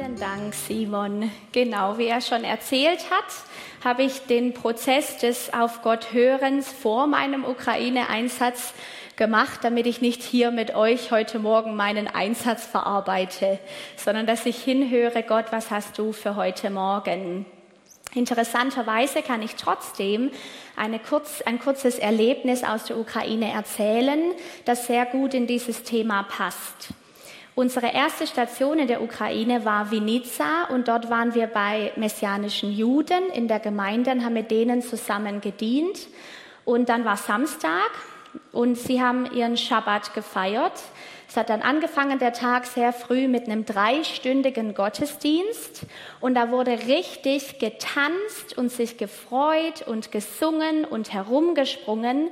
Vielen 0.00 0.18
Dank, 0.18 0.54
Simon. 0.54 1.30
Genau, 1.52 1.98
wie 1.98 2.06
er 2.06 2.22
schon 2.22 2.42
erzählt 2.42 3.10
hat, 3.10 3.84
habe 3.84 4.02
ich 4.02 4.20
den 4.20 4.54
Prozess 4.54 5.18
des 5.18 5.52
Auf 5.52 5.82
Gott 5.82 6.14
Hörens 6.14 6.72
vor 6.72 7.06
meinem 7.06 7.44
Ukraine-Einsatz 7.44 8.72
gemacht, 9.16 9.60
damit 9.62 9.86
ich 9.86 10.00
nicht 10.00 10.22
hier 10.22 10.52
mit 10.52 10.74
euch 10.74 11.10
heute 11.10 11.38
Morgen 11.38 11.76
meinen 11.76 12.08
Einsatz 12.08 12.64
verarbeite, 12.64 13.58
sondern 13.96 14.26
dass 14.26 14.46
ich 14.46 14.56
hinhöre, 14.64 15.22
Gott, 15.22 15.46
was 15.50 15.70
hast 15.70 15.98
du 15.98 16.12
für 16.12 16.34
heute 16.34 16.70
Morgen? 16.70 17.44
Interessanterweise 18.14 19.20
kann 19.20 19.42
ich 19.42 19.56
trotzdem 19.56 20.30
kurz, 21.10 21.42
ein 21.42 21.60
kurzes 21.60 21.98
Erlebnis 21.98 22.64
aus 22.64 22.84
der 22.84 22.96
Ukraine 22.96 23.52
erzählen, 23.52 24.32
das 24.64 24.86
sehr 24.86 25.04
gut 25.04 25.34
in 25.34 25.46
dieses 25.46 25.82
Thema 25.82 26.22
passt. 26.22 26.94
Unsere 27.60 27.92
erste 27.92 28.26
Station 28.26 28.78
in 28.78 28.88
der 28.88 29.02
Ukraine 29.02 29.66
war 29.66 29.90
Vinica 29.90 30.64
und 30.70 30.88
dort 30.88 31.10
waren 31.10 31.34
wir 31.34 31.46
bei 31.46 31.92
messianischen 31.94 32.72
Juden 32.72 33.28
in 33.34 33.48
der 33.48 33.60
Gemeinde 33.60 34.12
und 34.12 34.24
haben 34.24 34.32
mit 34.32 34.50
denen 34.50 34.80
zusammen 34.80 35.42
gedient. 35.42 36.08
Und 36.64 36.88
dann 36.88 37.04
war 37.04 37.18
Samstag 37.18 37.90
und 38.52 38.78
sie 38.78 39.02
haben 39.02 39.30
ihren 39.34 39.58
Schabbat 39.58 40.14
gefeiert. 40.14 40.72
Es 41.28 41.36
hat 41.36 41.50
dann 41.50 41.60
angefangen, 41.60 42.18
der 42.18 42.32
Tag 42.32 42.64
sehr 42.64 42.94
früh 42.94 43.28
mit 43.28 43.44
einem 43.44 43.66
dreistündigen 43.66 44.72
Gottesdienst 44.72 45.82
und 46.20 46.36
da 46.36 46.50
wurde 46.50 46.78
richtig 46.86 47.58
getanzt 47.58 48.56
und 48.56 48.72
sich 48.72 48.96
gefreut 48.96 49.86
und 49.86 50.10
gesungen 50.12 50.86
und 50.86 51.12
herumgesprungen. 51.12 52.30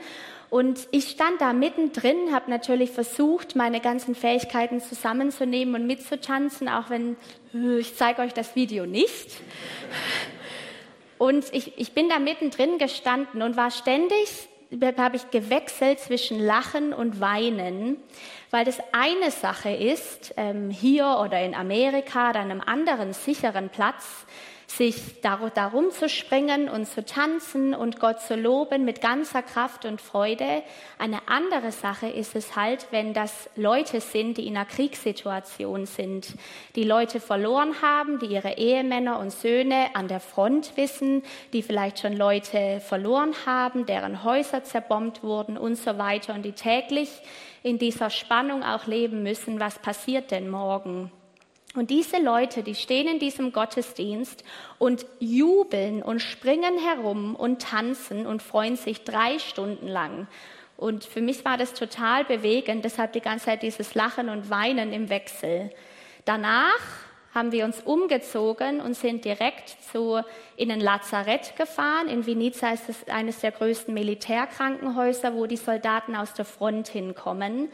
Und 0.50 0.88
ich 0.92 1.10
stand 1.10 1.40
da 1.40 1.52
mittendrin, 1.52 2.32
habe 2.32 2.50
natürlich 2.50 2.90
versucht, 2.90 3.54
meine 3.54 3.80
ganzen 3.80 4.14
Fähigkeiten 4.14 4.80
zusammenzunehmen 4.80 5.74
und 5.74 5.86
mitzutanzen, 5.86 6.68
auch 6.68 6.88
wenn 6.88 7.16
äh, 7.52 7.78
ich 7.78 7.96
zeige 7.96 8.22
euch 8.22 8.32
das 8.32 8.56
Video 8.56 8.86
nicht. 8.86 9.30
Und 11.18 11.52
ich, 11.52 11.76
ich 11.76 11.92
bin 11.92 12.08
da 12.08 12.18
mittendrin 12.18 12.78
gestanden 12.78 13.42
und 13.42 13.56
war 13.56 13.70
ständig, 13.70 14.48
habe 14.96 15.16
ich 15.16 15.30
gewechselt 15.30 15.98
zwischen 15.98 16.38
Lachen 16.40 16.92
und 16.92 17.20
Weinen, 17.20 17.96
weil 18.50 18.64
das 18.64 18.78
eine 18.92 19.30
Sache 19.30 19.70
ist, 19.70 20.34
ähm, 20.36 20.70
hier 20.70 21.18
oder 21.22 21.42
in 21.42 21.54
Amerika 21.54 22.28
an 22.30 22.36
einem 22.36 22.60
anderen 22.60 23.12
sicheren 23.12 23.68
Platz, 23.68 24.26
sich 24.70 25.22
darum 25.22 25.90
zu 25.90 26.08
springen 26.10 26.68
und 26.68 26.86
zu 26.86 27.04
tanzen 27.04 27.74
und 27.74 27.98
Gott 27.98 28.20
zu 28.20 28.36
loben 28.36 28.84
mit 28.84 29.00
ganzer 29.00 29.42
Kraft 29.42 29.86
und 29.86 30.00
Freude. 30.00 30.62
Eine 30.98 31.26
andere 31.26 31.72
Sache 31.72 32.06
ist 32.06 32.36
es 32.36 32.54
halt, 32.54 32.86
wenn 32.90 33.14
das 33.14 33.48
Leute 33.56 34.00
sind, 34.00 34.36
die 34.36 34.46
in 34.46 34.56
einer 34.56 34.66
Kriegssituation 34.66 35.86
sind, 35.86 36.34
die 36.76 36.84
Leute 36.84 37.18
verloren 37.18 37.80
haben, 37.80 38.18
die 38.18 38.26
ihre 38.26 38.58
Ehemänner 38.58 39.18
und 39.18 39.32
Söhne 39.32 39.86
an 39.94 40.06
der 40.06 40.20
Front 40.20 40.76
wissen, 40.76 41.22
die 41.54 41.62
vielleicht 41.62 42.00
schon 42.00 42.12
Leute 42.12 42.80
verloren 42.80 43.34
haben, 43.46 43.86
deren 43.86 44.22
Häuser 44.22 44.64
zerbombt 44.64 45.22
wurden 45.22 45.56
und 45.56 45.76
so 45.76 45.96
weiter 45.96 46.34
und 46.34 46.42
die 46.42 46.52
täglich 46.52 47.10
in 47.62 47.78
dieser 47.78 48.10
Spannung 48.10 48.62
auch 48.62 48.86
leben 48.86 49.22
müssen, 49.22 49.58
was 49.58 49.78
passiert 49.78 50.30
denn 50.30 50.48
morgen? 50.48 51.10
Und 51.74 51.90
diese 51.90 52.18
Leute, 52.18 52.62
die 52.62 52.74
stehen 52.74 53.08
in 53.08 53.18
diesem 53.18 53.52
Gottesdienst 53.52 54.42
und 54.78 55.04
jubeln 55.20 56.02
und 56.02 56.20
springen 56.20 56.78
herum 56.78 57.34
und 57.34 57.60
tanzen 57.62 58.26
und 58.26 58.42
freuen 58.42 58.76
sich 58.76 59.04
drei 59.04 59.38
Stunden 59.38 59.86
lang. 59.86 60.26
Und 60.78 61.04
für 61.04 61.20
mich 61.20 61.44
war 61.44 61.56
das 61.56 61.74
total 61.74 62.24
bewegend, 62.24 62.84
deshalb 62.84 63.12
die 63.12 63.20
ganze 63.20 63.46
Zeit 63.46 63.62
dieses 63.62 63.94
Lachen 63.94 64.28
und 64.28 64.48
Weinen 64.48 64.92
im 64.92 65.10
Wechsel. 65.10 65.70
Danach 66.24 66.80
haben 67.34 67.52
wir 67.52 67.64
uns 67.64 67.80
umgezogen 67.80 68.80
und 68.80 68.94
sind 68.94 69.24
direkt 69.24 69.76
zu, 69.92 70.22
in 70.56 70.70
ein 70.70 70.80
Lazarett 70.80 71.54
gefahren. 71.56 72.08
In 72.08 72.26
Vinica 72.26 72.72
ist 72.72 72.88
es 72.88 73.08
eines 73.08 73.40
der 73.40 73.52
größten 73.52 73.92
Militärkrankenhäuser, 73.92 75.34
wo 75.34 75.46
die 75.46 75.56
Soldaten 75.56 76.16
aus 76.16 76.32
der 76.34 76.44
Front 76.44 76.88
hinkommen. 76.88 77.70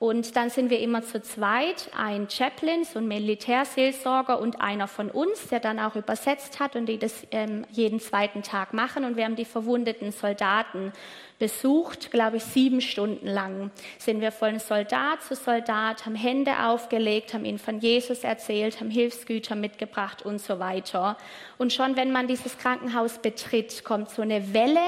Und 0.00 0.36
dann 0.36 0.48
sind 0.48 0.70
wir 0.70 0.78
immer 0.78 1.02
zu 1.02 1.20
zweit, 1.20 1.90
ein 1.96 2.28
Chaplain, 2.30 2.84
so 2.84 3.00
ein 3.00 3.08
Militärseelsorger 3.08 4.38
und 4.40 4.60
einer 4.60 4.86
von 4.86 5.10
uns, 5.10 5.48
der 5.48 5.58
dann 5.58 5.80
auch 5.80 5.96
übersetzt 5.96 6.60
hat 6.60 6.76
und 6.76 6.86
die 6.86 6.98
das 6.98 7.26
ähm, 7.32 7.66
jeden 7.72 7.98
zweiten 7.98 8.44
Tag 8.44 8.72
machen. 8.72 9.04
Und 9.04 9.16
wir 9.16 9.24
haben 9.24 9.34
die 9.34 9.44
verwundeten 9.44 10.12
Soldaten 10.12 10.92
besucht, 11.40 12.12
glaube 12.12 12.36
ich, 12.36 12.44
sieben 12.44 12.80
Stunden 12.80 13.26
lang. 13.26 13.72
Sind 13.98 14.20
wir 14.20 14.30
von 14.30 14.60
Soldat 14.60 15.24
zu 15.24 15.34
Soldat, 15.34 16.06
haben 16.06 16.14
Hände 16.14 16.52
aufgelegt, 16.66 17.34
haben 17.34 17.44
ihnen 17.44 17.58
von 17.58 17.80
Jesus 17.80 18.20
erzählt, 18.22 18.78
haben 18.78 18.90
Hilfsgüter 18.90 19.56
mitgebracht 19.56 20.24
und 20.24 20.40
so 20.40 20.60
weiter. 20.60 21.16
Und 21.58 21.72
schon 21.72 21.96
wenn 21.96 22.12
man 22.12 22.28
dieses 22.28 22.56
Krankenhaus 22.56 23.18
betritt, 23.18 23.82
kommt 23.82 24.10
so 24.10 24.22
eine 24.22 24.54
Welle 24.54 24.78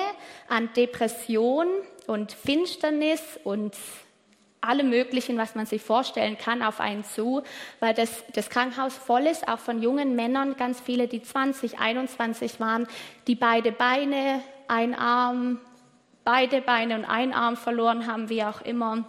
an 0.48 0.70
Depression 0.76 1.66
und 2.06 2.30
Finsternis 2.30 3.40
und 3.42 3.74
alle 4.60 4.84
möglichen, 4.84 5.38
was 5.38 5.54
man 5.54 5.66
sich 5.66 5.82
vorstellen 5.82 6.36
kann, 6.36 6.62
auf 6.62 6.80
einen 6.80 7.04
zu, 7.04 7.42
weil 7.80 7.94
das, 7.94 8.24
das 8.34 8.50
Krankenhaus 8.50 8.94
voll 8.94 9.26
ist, 9.26 9.48
auch 9.48 9.58
von 9.58 9.82
jungen 9.82 10.16
Männern, 10.16 10.56
ganz 10.56 10.80
viele, 10.80 11.08
die 11.08 11.22
20, 11.22 11.78
21 11.78 12.60
waren, 12.60 12.86
die 13.26 13.34
beide 13.34 13.72
Beine, 13.72 14.42
ein 14.68 14.94
Arm, 14.94 15.60
beide 16.24 16.60
Beine 16.60 16.96
und 16.96 17.04
ein 17.04 17.32
Arm 17.32 17.56
verloren 17.56 18.06
haben, 18.06 18.28
wie 18.28 18.44
auch 18.44 18.60
immer, 18.60 19.04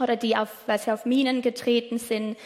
oder 0.00 0.16
die, 0.16 0.36
auf, 0.36 0.50
weil 0.66 0.78
sie 0.78 0.92
auf 0.92 1.06
Minen 1.06 1.42
getreten 1.42 1.98
sind, 1.98 2.36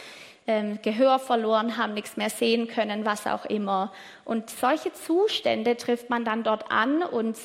ähm, 0.47 0.79
Gehör 0.81 1.19
verloren 1.19 1.77
haben, 1.77 1.93
nichts 1.93 2.15
mehr 2.15 2.29
sehen 2.29 2.67
können, 2.67 3.05
was 3.05 3.27
auch 3.27 3.45
immer. 3.45 3.91
Und 4.23 4.49
solche 4.49 4.93
Zustände 4.93 5.75
trifft 5.75 6.09
man 6.09 6.23
dann 6.23 6.43
dort 6.43 6.71
an 6.71 7.03
und 7.03 7.37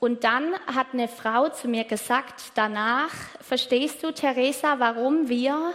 und 0.00 0.24
dann 0.24 0.54
hat 0.66 0.88
eine 0.92 1.08
Frau 1.08 1.48
zu 1.48 1.68
mir 1.68 1.84
gesagt, 1.84 2.52
danach, 2.54 3.12
verstehst 3.40 4.02
du, 4.02 4.12
Theresa, 4.12 4.78
warum 4.78 5.28
wir 5.28 5.74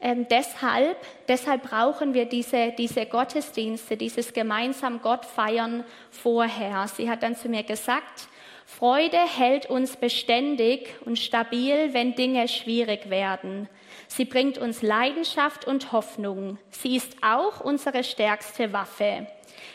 ähm, 0.00 0.26
deshalb, 0.28 0.98
deshalb 1.28 1.62
brauchen 1.62 2.12
wir 2.12 2.26
diese, 2.26 2.72
diese 2.76 3.06
Gottesdienste, 3.06 3.96
dieses 3.96 4.32
gemeinsam 4.32 5.00
Gott 5.00 5.24
feiern 5.24 5.82
vorher. 6.10 6.86
Sie 6.88 7.08
hat 7.08 7.22
dann 7.22 7.36
zu 7.36 7.48
mir 7.48 7.62
gesagt, 7.62 8.28
Freude 8.66 9.18
hält 9.18 9.66
uns 9.66 9.96
beständig 9.96 10.94
und 11.04 11.18
stabil, 11.18 11.94
wenn 11.94 12.14
Dinge 12.14 12.48
schwierig 12.48 13.08
werden. 13.08 13.68
Sie 14.08 14.24
bringt 14.24 14.58
uns 14.58 14.82
Leidenschaft 14.82 15.66
und 15.66 15.92
Hoffnung. 15.92 16.58
Sie 16.70 16.96
ist 16.96 17.16
auch 17.22 17.60
unsere 17.60 18.04
stärkste 18.04 18.72
Waffe. 18.72 19.26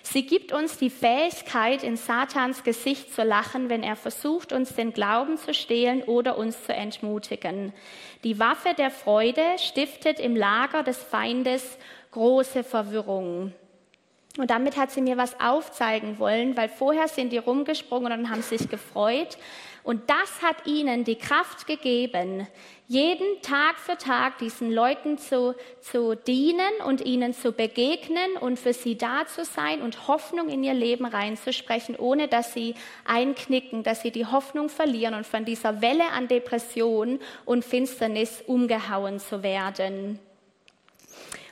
Sie 0.03 0.25
gibt 0.25 0.51
uns 0.51 0.77
die 0.77 0.89
Fähigkeit, 0.89 1.83
in 1.83 1.97
Satans 1.97 2.63
Gesicht 2.63 3.13
zu 3.13 3.23
lachen, 3.23 3.69
wenn 3.69 3.83
er 3.83 3.95
versucht, 3.95 4.53
uns 4.53 4.75
den 4.75 4.94
Glauben 4.94 5.38
zu 5.38 5.53
stehlen 5.53 6.03
oder 6.03 6.38
uns 6.38 6.63
zu 6.66 6.73
entmutigen. 6.73 7.73
Die 8.23 8.39
Waffe 8.39 8.73
der 8.77 8.91
Freude 8.91 9.44
stiftet 9.57 10.19
im 10.19 10.35
Lager 10.35 10.83
des 10.83 10.97
Feindes 10.97 11.77
große 12.11 12.63
Verwirrung. 12.63 13.53
Und 14.38 14.51
damit 14.51 14.77
hat 14.77 14.91
sie 14.91 15.01
mir 15.01 15.17
was 15.17 15.39
aufzeigen 15.39 16.19
wollen, 16.19 16.56
weil 16.56 16.69
vorher 16.69 17.07
sind 17.07 17.31
die 17.33 17.38
rumgesprungen 17.38 18.13
und 18.13 18.29
haben 18.29 18.41
sich 18.41 18.69
gefreut. 18.69 19.38
Und 19.89 20.07
das 20.07 20.44
hat 20.44 20.67
ihnen 20.67 21.03
die 21.03 21.16
Kraft 21.16 21.66
gegeben, 21.66 22.47
jeden 22.88 23.41
Tag 23.41 23.79
für 23.79 23.97
Tag 23.97 24.38
diesen 24.38 24.72
Leuten 24.72 25.17
zu, 25.17 25.55
zu 25.81 26.13
dienen 26.13 26.69
und 26.85 27.03
ihnen 27.03 27.33
zu 27.33 27.53
begegnen 27.53 28.38
und 28.39 28.59
für 28.59 28.73
sie 28.73 29.00
da 29.00 29.25
zu 29.25 29.44
sein 29.44 29.81
und 29.81 30.07
Hoffnung 30.07 30.47
in 30.47 30.63
ihr 30.63 30.75
Leben 30.75 31.07
reinzusprechen, 31.07 31.95
ohne 31.95 32.27
dass 32.27 32.53
sie 32.53 32.75
einknicken, 33.03 33.81
dass 33.81 34.03
sie 34.03 34.11
die 34.11 34.27
Hoffnung 34.27 34.69
verlieren 34.69 35.16
und 35.16 35.25
von 35.25 35.44
dieser 35.44 35.81
Welle 35.81 36.11
an 36.11 36.27
Depression 36.27 37.19
und 37.45 37.66
Finsternis 37.66 38.44
umgehauen 38.45 39.17
zu 39.17 39.41
werden. 39.41 40.19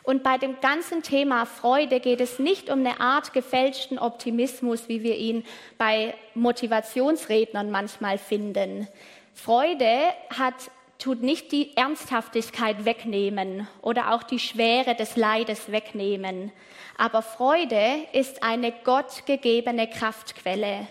Und 0.08 0.24
bei 0.24 0.38
dem 0.38 0.62
ganzen 0.62 1.04
Thema 1.04 1.46
Freude 1.46 2.00
geht 2.00 2.22
es 2.22 2.40
nicht 2.40 2.70
um 2.70 2.80
eine 2.80 3.02
Art 3.02 3.34
gefälschten 3.34 4.00
Optimismus, 4.00 4.88
wie 4.88 5.04
wir 5.04 5.18
ihn 5.18 5.44
bei 5.78 6.14
Motivationsrednern 6.34 7.70
manchmal 7.70 8.18
finden. 8.18 8.88
Freude 9.34 10.00
hat 10.30 10.72
tut 10.98 11.24
nicht 11.24 11.52
die 11.52 11.76
Ernsthaftigkeit 11.76 12.86
wegnehmen 12.86 13.68
oder 13.82 14.14
auch 14.14 14.24
die 14.24 14.40
Schwere 14.40 14.96
des 14.96 15.18
Leides 15.18 15.74
wegnehmen. 15.74 16.54
Aber 16.98 17.22
Freude 17.22 17.98
ist 18.14 18.44
eine 18.44 18.72
gottgegebene 18.72 19.90
Kraftquelle. 19.90 20.88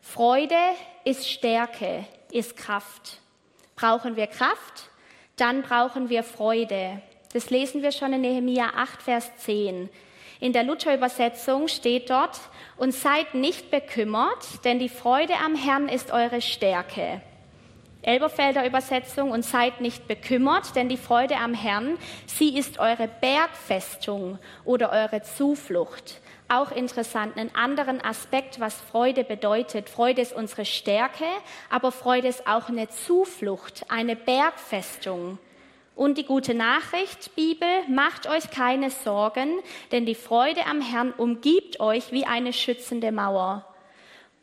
Freude 0.00 0.54
ist 1.02 1.28
Stärke, 1.28 2.04
ist 2.30 2.56
Kraft. 2.56 3.18
Brauchen 3.74 4.14
wir 4.14 4.28
Kraft, 4.28 4.90
dann 5.34 5.62
brauchen 5.62 6.08
wir 6.08 6.22
Freude. 6.22 7.02
Das 7.34 7.50
lesen 7.50 7.82
wir 7.82 7.90
schon 7.90 8.12
in 8.12 8.20
Nehemia 8.20 8.74
8, 8.76 9.02
Vers 9.02 9.36
10. 9.38 9.90
In 10.38 10.52
der 10.52 10.62
Luther-Übersetzung 10.62 11.66
steht 11.66 12.08
dort, 12.08 12.38
und 12.76 12.94
seid 12.94 13.34
nicht 13.34 13.72
bekümmert, 13.72 14.64
denn 14.64 14.78
die 14.78 14.88
Freude 14.88 15.34
am 15.44 15.56
Herrn 15.56 15.88
ist 15.88 16.12
eure 16.12 16.40
Stärke. 16.40 17.20
Elberfelder 18.02 18.64
Übersetzung, 18.64 19.32
und 19.32 19.44
seid 19.44 19.80
nicht 19.80 20.06
bekümmert, 20.06 20.76
denn 20.76 20.88
die 20.88 20.96
Freude 20.96 21.34
am 21.38 21.54
Herrn, 21.54 21.98
sie 22.26 22.56
ist 22.56 22.78
eure 22.78 23.08
Bergfestung 23.08 24.38
oder 24.64 24.92
eure 24.92 25.22
Zuflucht. 25.22 26.20
Auch 26.46 26.70
interessant, 26.70 27.36
einen 27.36 27.52
anderen 27.56 28.00
Aspekt, 28.00 28.60
was 28.60 28.80
Freude 28.80 29.24
bedeutet. 29.24 29.88
Freude 29.88 30.22
ist 30.22 30.36
unsere 30.36 30.64
Stärke, 30.64 31.26
aber 31.68 31.90
Freude 31.90 32.28
ist 32.28 32.46
auch 32.46 32.68
eine 32.68 32.88
Zuflucht, 32.90 33.86
eine 33.88 34.14
Bergfestung. 34.14 35.40
Und 35.94 36.18
die 36.18 36.24
gute 36.24 36.54
Nachricht, 36.54 37.34
Bibel, 37.36 37.68
macht 37.88 38.28
euch 38.28 38.50
keine 38.50 38.90
Sorgen, 38.90 39.60
denn 39.92 40.06
die 40.06 40.16
Freude 40.16 40.66
am 40.66 40.80
Herrn 40.80 41.12
umgibt 41.12 41.78
euch 41.78 42.10
wie 42.10 42.26
eine 42.26 42.52
schützende 42.52 43.12
Mauer. 43.12 43.64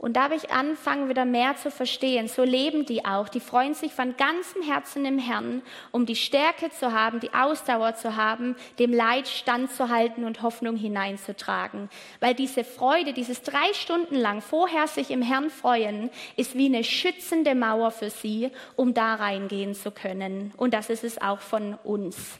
Und 0.01 0.13
da 0.13 0.23
habe 0.23 0.35
ich 0.35 0.49
angefangen, 0.49 1.09
wieder 1.09 1.25
mehr 1.25 1.57
zu 1.57 1.69
verstehen. 1.69 2.27
So 2.27 2.43
leben 2.43 2.87
die 2.87 3.05
auch. 3.05 3.29
Die 3.29 3.39
freuen 3.39 3.75
sich 3.75 3.93
von 3.93 4.17
ganzem 4.17 4.63
Herzen 4.63 5.05
im 5.05 5.19
Herrn, 5.19 5.61
um 5.91 6.07
die 6.07 6.15
Stärke 6.15 6.71
zu 6.71 6.91
haben, 6.91 7.19
die 7.19 7.35
Ausdauer 7.35 7.93
zu 7.93 8.15
haben, 8.15 8.55
dem 8.79 8.93
Leid 8.93 9.27
standzuhalten 9.27 10.23
und 10.23 10.41
Hoffnung 10.41 10.75
hineinzutragen. 10.75 11.87
Weil 12.19 12.33
diese 12.33 12.63
Freude, 12.63 13.13
dieses 13.13 13.43
drei 13.43 13.73
Stunden 13.73 14.15
lang 14.15 14.41
vorher 14.41 14.87
sich 14.87 15.11
im 15.11 15.21
Herrn 15.21 15.51
freuen, 15.51 16.09
ist 16.35 16.57
wie 16.57 16.65
eine 16.65 16.83
schützende 16.83 17.53
Mauer 17.53 17.91
für 17.91 18.09
sie, 18.09 18.49
um 18.75 18.95
da 18.95 19.13
reingehen 19.13 19.75
zu 19.75 19.91
können. 19.91 20.51
Und 20.57 20.73
das 20.73 20.89
ist 20.89 21.03
es 21.03 21.21
auch 21.21 21.41
von 21.41 21.75
uns. 21.83 22.39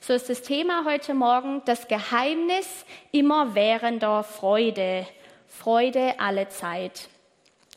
So 0.00 0.14
ist 0.14 0.30
das 0.30 0.40
Thema 0.40 0.86
heute 0.86 1.12
Morgen 1.12 1.60
das 1.66 1.88
Geheimnis 1.88 2.86
immerwährender 3.10 4.22
Freude. 4.22 5.06
Freude 5.58 6.18
alle 6.18 6.48
Zeit. 6.48 7.08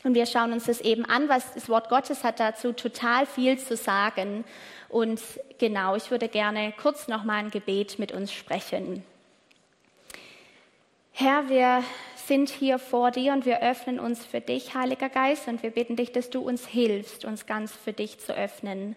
Und 0.03 0.13
wir 0.13 0.25
schauen 0.25 0.53
uns 0.53 0.65
das 0.65 0.81
eben 0.81 1.03
an, 1.05 1.29
was 1.29 1.53
das 1.53 1.67
Wort 1.67 1.89
Gottes 1.89 2.23
hat 2.23 2.39
dazu 2.39 2.73
total 2.73 3.25
viel 3.25 3.57
zu 3.59 3.75
sagen. 3.75 4.45
Und 4.87 5.21
genau, 5.57 5.95
ich 5.95 6.09
würde 6.11 6.27
gerne 6.27 6.73
kurz 6.81 7.07
noch 7.07 7.23
mal 7.23 7.37
ein 7.37 7.51
Gebet 7.51 7.99
mit 7.99 8.11
uns 8.11 8.31
sprechen. 8.31 9.03
Herr, 11.11 11.49
wir 11.49 11.83
sind 12.15 12.49
hier 12.49 12.79
vor 12.79 13.11
dir 13.11 13.33
und 13.33 13.45
wir 13.45 13.61
öffnen 13.61 13.99
uns 13.99 14.25
für 14.25 14.41
dich, 14.41 14.73
Heiliger 14.75 15.09
Geist, 15.09 15.47
und 15.47 15.63
wir 15.63 15.71
bitten 15.71 15.95
dich, 15.95 16.11
dass 16.11 16.29
du 16.29 16.41
uns 16.41 16.65
hilfst, 16.67 17.25
uns 17.25 17.45
ganz 17.45 17.71
für 17.73 17.93
dich 17.93 18.19
zu 18.19 18.35
öffnen. 18.35 18.95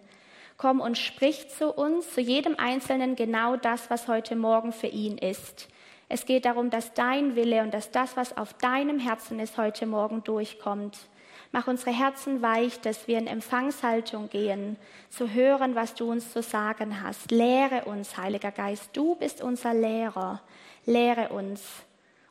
Komm 0.57 0.79
und 0.79 0.97
sprich 0.97 1.49
zu 1.49 1.71
uns, 1.71 2.13
zu 2.13 2.21
jedem 2.21 2.57
Einzelnen 2.57 3.15
genau 3.15 3.55
das, 3.55 3.89
was 3.89 4.07
heute 4.07 4.35
Morgen 4.35 4.73
für 4.73 4.87
ihn 4.87 5.17
ist. 5.17 5.69
Es 6.11 6.25
geht 6.25 6.45
darum, 6.45 6.71
dass 6.71 6.93
dein 6.95 7.35
Wille 7.35 7.61
und 7.61 7.71
dass 7.71 7.91
das, 7.91 8.17
was 8.17 8.35
auf 8.35 8.53
deinem 8.53 8.97
Herzen 8.97 9.39
ist, 9.39 9.57
heute 9.57 9.85
Morgen 9.85 10.23
durchkommt. 10.23 10.97
Mach 11.51 11.67
unsere 11.67 11.91
Herzen 11.91 12.41
weich, 12.41 12.81
dass 12.81 13.07
wir 13.07 13.19
in 13.19 13.27
Empfangshaltung 13.27 14.27
gehen, 14.29 14.77
zu 15.09 15.31
hören, 15.31 15.75
was 15.75 15.93
du 15.93 16.09
uns 16.11 16.33
zu 16.33 16.41
sagen 16.41 17.03
hast. 17.03 17.29
Lehre 17.29 17.85
uns, 17.85 18.17
Heiliger 18.17 18.51
Geist, 18.51 18.89
du 18.93 19.15
bist 19.15 19.41
unser 19.41 19.73
Lehrer. 19.75 20.41
Lehre 20.85 21.29
uns 21.29 21.63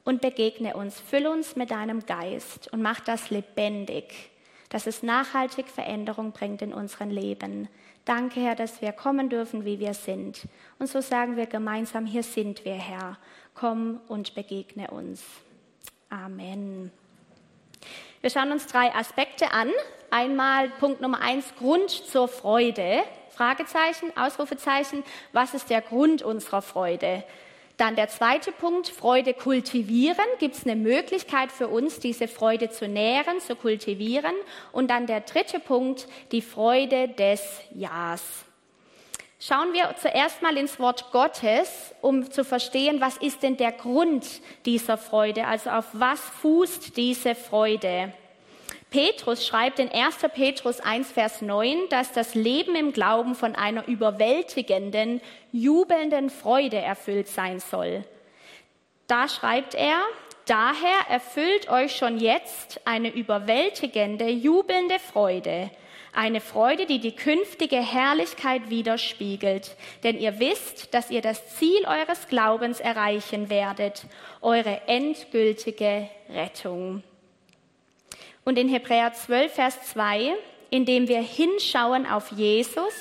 und 0.05 0.21
begegne 0.21 0.77
uns. 0.77 0.99
Fülle 0.99 1.31
uns 1.31 1.55
mit 1.55 1.71
deinem 1.71 2.05
Geist 2.05 2.73
und 2.73 2.83
mach 2.83 2.99
das 2.99 3.31
lebendig, 3.31 4.31
dass 4.71 4.89
es 4.89 5.05
nachhaltig 5.05 5.69
Veränderung 5.69 6.33
bringt 6.33 6.63
in 6.63 6.73
unserem 6.73 7.11
Leben. 7.11 7.69
Danke, 8.09 8.41
Herr, 8.41 8.55
dass 8.55 8.81
wir 8.81 8.93
kommen 8.93 9.29
dürfen, 9.29 9.67
wie 9.67 9.79
wir 9.79 9.93
sind. 9.93 10.49
Und 10.79 10.89
so 10.89 11.03
sagen 11.03 11.37
wir 11.37 11.45
gemeinsam, 11.45 12.07
hier 12.07 12.23
sind 12.23 12.65
wir, 12.65 12.73
Herr 12.73 13.19
komm 13.59 14.01
und 14.09 14.35
begegne 14.35 14.91
uns. 14.91 15.23
Amen. 16.09 16.91
Wir 18.21 18.31
schauen 18.31 18.53
uns 18.53 18.67
drei 18.67 18.95
Aspekte 18.95 19.53
an. 19.53 19.71
Einmal 20.11 20.71
Punkt 20.71 21.01
Nummer 21.01 21.21
eins, 21.21 21.55
Grund 21.59 21.91
zur 21.91 22.29
Freude. 22.29 23.03
Fragezeichen, 23.31 24.17
Ausrufezeichen. 24.17 25.05
Was 25.33 25.55
ist 25.55 25.71
der 25.71 25.83
Grund 25.83 26.23
unserer 26.23 26.63
Freude? 26.63 27.25
Dann 27.79 27.95
der 27.95 28.09
zweite 28.09 28.51
Punkt, 28.51 28.89
Freude 28.89 29.35
kultivieren. 29.35 30.25
Gibt 30.41 30.57
es 30.57 30.67
eine 30.67 30.75
Möglichkeit 30.75 31.53
für 31.53 31.69
uns, 31.69 32.01
diese 32.01 32.27
Freude 32.27 32.71
zu 32.71 32.89
nähren, 32.89 33.41
zu 33.41 33.55
kultivieren? 33.55 34.35
Und 34.73 34.91
dann 34.91 35.07
der 35.07 35.21
dritte 35.21 35.61
Punkt, 35.61 36.09
die 36.33 36.43
Freude 36.43 37.09
des 37.09 37.41
Ja's. 37.73 38.45
Schauen 39.39 39.73
wir 39.73 39.95
zuerst 40.03 40.43
mal 40.43 40.57
ins 40.57 40.81
Wort 40.81 41.13
Gottes, 41.13 41.95
um 42.01 42.29
zu 42.29 42.45
verstehen, 42.45 43.01
was 43.01 43.17
ist 43.19 43.45
denn 43.45 43.57
der 43.57 43.71
Grund 43.71 44.27
dieser 44.67 44.99
Freude, 44.99 45.47
also 45.47 45.71
auf 45.71 45.87
was 45.93 46.19
fußt 46.19 46.97
diese 46.97 47.37
Freude. 47.37 48.13
Petrus 48.90 49.46
schreibt 49.46 49.79
in 49.81 49.90
1. 49.90 50.17
Petrus 50.35 50.81
1, 50.81 51.12
Vers 51.12 51.43
9, 51.43 51.88
dass 51.90 52.12
das 52.12 52.35
Leben 52.35 52.75
im 52.75 52.93
Glauben 52.93 53.35
von 53.35 53.55
einer 53.55 53.87
überwältigenden, 53.87 55.20
jubelnden 55.52 56.31
Freude 56.31 56.79
erfüllt 56.79 57.29
sein 57.29 57.61
soll. 57.61 58.05
Da 59.06 59.29
schreibt 59.29 59.75
er, 59.75 59.99
daher 60.46 61.11
erfüllt 61.11 61.69
euch 61.69 61.96
schon 61.96 62.19
jetzt 62.19 62.81
eine 62.87 63.11
überwältigende, 63.11 64.29
jubelnde 64.29 64.99
Freude, 64.99 65.70
eine 66.14 66.40
Freude, 66.40 66.87
die 66.87 66.99
die 66.99 67.14
künftige 67.14 67.76
Herrlichkeit 67.76 68.70
widerspiegelt. 68.70 69.76
Denn 70.02 70.19
ihr 70.19 70.40
wisst, 70.40 70.94
dass 70.94 71.11
ihr 71.11 71.20
das 71.20 71.56
Ziel 71.56 71.85
eures 71.87 72.26
Glaubens 72.29 72.81
erreichen 72.81 73.50
werdet, 73.50 74.06
eure 74.40 74.81
endgültige 74.87 76.08
Rettung. 76.31 77.02
Und 78.49 78.59
in 78.59 78.71
Hebräer 78.71 79.12
12, 79.12 79.53
Vers 79.53 79.83
2, 79.93 80.33
indem 80.71 81.06
wir 81.06 81.21
hinschauen 81.21 82.06
auf 82.06 82.33
Jesus, 82.33 82.95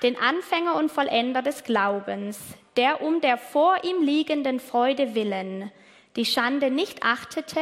den 0.00 0.16
Anfänger 0.16 0.76
und 0.76 0.92
Vollender 0.92 1.42
des 1.42 1.64
Glaubens, 1.64 2.38
der 2.76 3.02
um 3.02 3.20
der 3.20 3.36
vor 3.36 3.82
ihm 3.82 4.00
liegenden 4.00 4.60
Freude 4.60 5.16
willen 5.16 5.72
die 6.14 6.24
Schande 6.24 6.70
nicht 6.70 7.02
achtete 7.02 7.58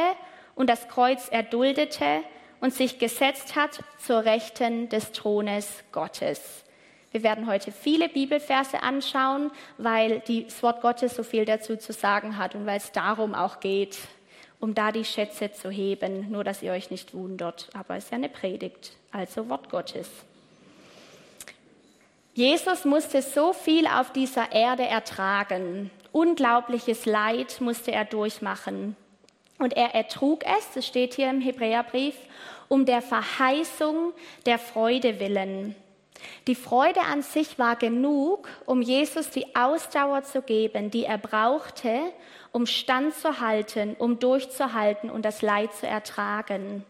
und 0.53 0.69
das 0.69 0.87
Kreuz 0.87 1.29
erduldete, 1.29 2.21
und 2.59 2.75
sich 2.75 2.99
gesetzt 2.99 3.55
hat 3.55 3.79
zur 3.97 4.23
Rechten 4.23 4.89
des 4.89 5.11
Thrones 5.11 5.83
Gottes. 5.91 6.63
Wir 7.11 7.23
werden 7.23 7.47
heute 7.47 7.71
viele 7.71 8.07
Bibelverse 8.07 8.83
anschauen, 8.83 9.49
weil 9.79 10.21
das 10.27 10.61
Wort 10.61 10.83
Gottes 10.83 11.15
so 11.15 11.23
viel 11.23 11.45
dazu 11.45 11.75
zu 11.75 11.91
sagen 11.91 12.37
hat 12.37 12.53
und 12.53 12.67
weil 12.67 12.77
es 12.77 12.91
darum 12.91 13.33
auch 13.33 13.61
geht, 13.61 13.97
um 14.61 14.73
da 14.73 14.91
die 14.91 15.03
Schätze 15.03 15.51
zu 15.51 15.69
heben. 15.69 16.31
Nur, 16.31 16.43
dass 16.45 16.61
ihr 16.61 16.71
euch 16.71 16.89
nicht 16.91 17.13
wundert, 17.13 17.69
aber 17.73 17.97
es 17.97 18.05
ist 18.05 18.11
ja 18.11 18.17
eine 18.17 18.29
Predigt, 18.29 18.93
also 19.11 19.49
Wort 19.49 19.69
Gottes. 19.69 20.07
Jesus 22.33 22.85
musste 22.85 23.21
so 23.21 23.51
viel 23.51 23.85
auf 23.87 24.13
dieser 24.13 24.53
Erde 24.53 24.83
ertragen. 24.83 25.91
Unglaubliches 26.13 27.05
Leid 27.05 27.59
musste 27.59 27.91
er 27.91 28.05
durchmachen. 28.05 28.95
Und 29.57 29.75
er 29.75 29.93
ertrug 29.93 30.45
es, 30.45 30.71
das 30.73 30.87
steht 30.87 31.15
hier 31.15 31.29
im 31.29 31.41
Hebräerbrief, 31.41 32.15
um 32.69 32.85
der 32.85 33.01
Verheißung 33.01 34.13
der 34.45 34.59
Freude 34.59 35.19
willen. 35.19 35.75
Die 36.47 36.55
Freude 36.55 37.01
an 37.01 37.21
sich 37.21 37.59
war 37.59 37.75
genug, 37.75 38.47
um 38.65 38.81
Jesus 38.81 39.29
die 39.29 39.55
Ausdauer 39.55 40.23
zu 40.23 40.41
geben, 40.41 40.89
die 40.91 41.05
er 41.05 41.17
brauchte, 41.17 41.99
um 42.51 42.65
standzuhalten, 42.65 43.95
um 43.95 44.19
durchzuhalten 44.19 45.09
und 45.09 45.23
das 45.23 45.41
Leid 45.41 45.73
zu 45.73 45.87
ertragen. 45.87 46.85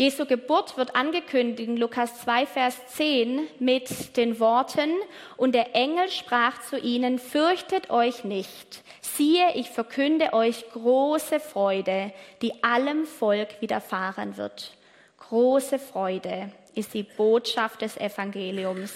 Jesu 0.00 0.24
Geburt 0.24 0.78
wird 0.78 0.96
angekündigt 0.96 1.68
in 1.68 1.76
Lukas 1.76 2.22
2, 2.22 2.46
Vers 2.46 2.86
10 2.86 3.46
mit 3.58 4.16
den 4.16 4.40
Worten, 4.40 4.90
und 5.36 5.54
der 5.54 5.76
Engel 5.76 6.08
sprach 6.08 6.62
zu 6.62 6.78
ihnen, 6.78 7.18
fürchtet 7.18 7.90
euch 7.90 8.24
nicht. 8.24 8.82
Siehe, 9.02 9.54
ich 9.56 9.68
verkünde 9.68 10.32
euch 10.32 10.64
große 10.70 11.38
Freude, 11.38 12.12
die 12.40 12.64
allem 12.64 13.04
Volk 13.04 13.60
widerfahren 13.60 14.38
wird. 14.38 14.72
Große 15.18 15.78
Freude 15.78 16.50
ist 16.74 16.94
die 16.94 17.02
Botschaft 17.02 17.82
des 17.82 17.98
Evangeliums. 17.98 18.94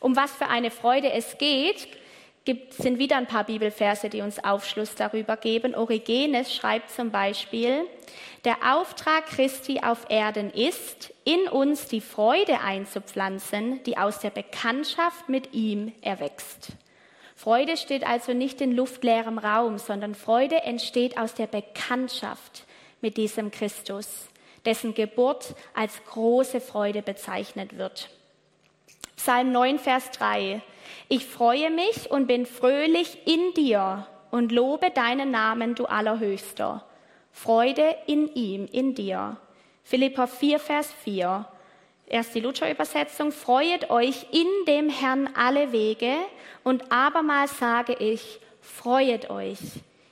Um 0.00 0.16
was 0.16 0.32
für 0.32 0.48
eine 0.48 0.70
Freude 0.70 1.12
es 1.12 1.36
geht, 1.36 1.88
gibt, 2.44 2.74
sind 2.74 2.98
wieder 2.98 3.16
ein 3.16 3.26
paar 3.26 3.44
Bibelverse, 3.44 4.08
die 4.08 4.22
uns 4.22 4.42
Aufschluss 4.42 4.94
darüber 4.94 5.36
geben. 5.36 5.74
Origenes 5.74 6.54
schreibt 6.54 6.90
zum 6.90 7.10
Beispiel, 7.10 7.86
der 8.44 8.56
Auftrag 8.74 9.26
Christi 9.26 9.80
auf 9.80 10.06
Erden 10.08 10.50
ist, 10.50 11.12
in 11.24 11.48
uns 11.48 11.86
die 11.86 12.00
Freude 12.00 12.60
einzupflanzen, 12.60 13.82
die 13.84 13.98
aus 13.98 14.20
der 14.20 14.30
Bekanntschaft 14.30 15.28
mit 15.28 15.52
ihm 15.52 15.92
erwächst. 16.00 16.72
Freude 17.36 17.76
steht 17.76 18.06
also 18.06 18.32
nicht 18.32 18.60
in 18.60 18.74
luftleerem 18.74 19.38
Raum, 19.38 19.78
sondern 19.78 20.14
Freude 20.14 20.62
entsteht 20.62 21.18
aus 21.18 21.34
der 21.34 21.46
Bekanntschaft 21.46 22.64
mit 23.00 23.16
diesem 23.16 23.50
Christus, 23.50 24.28
dessen 24.64 24.94
Geburt 24.94 25.54
als 25.74 26.04
große 26.04 26.60
Freude 26.60 27.00
bezeichnet 27.00 27.78
wird. 27.78 28.10
Psalm 29.16 29.52
9, 29.52 29.78
Vers 29.78 30.10
3. 30.12 30.62
Ich 31.08 31.26
freue 31.26 31.70
mich 31.70 32.10
und 32.10 32.26
bin 32.26 32.46
fröhlich 32.46 33.18
in 33.26 33.54
dir 33.54 34.06
und 34.30 34.52
lobe 34.52 34.90
deinen 34.90 35.30
Namen, 35.30 35.74
du 35.74 35.86
Allerhöchster. 35.86 36.84
Freude 37.32 37.96
in 38.06 38.32
ihm, 38.34 38.66
in 38.70 38.94
dir. 38.94 39.36
Philippa 39.84 40.26
4, 40.26 40.58
Vers 40.58 40.92
4. 41.04 41.46
Erst 42.06 42.34
die 42.34 42.40
Luther-Übersetzung. 42.40 43.32
Freuet 43.32 43.90
euch 43.90 44.26
in 44.32 44.48
dem 44.66 44.88
Herrn 44.88 45.30
alle 45.34 45.72
Wege. 45.72 46.14
Und 46.64 46.90
abermals 46.92 47.58
sage 47.58 47.94
ich, 47.94 48.40
freuet 48.60 49.30
euch. 49.30 49.58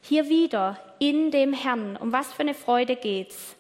Hier 0.00 0.28
wieder, 0.28 0.78
in 0.99 1.30
dem 1.30 1.52
Herrn. 1.52 1.97
Um 1.97 2.12
was 2.12 2.32
für 2.32 2.40
eine 2.42 2.54
Freude 2.54 2.97
geht's? 2.97 3.58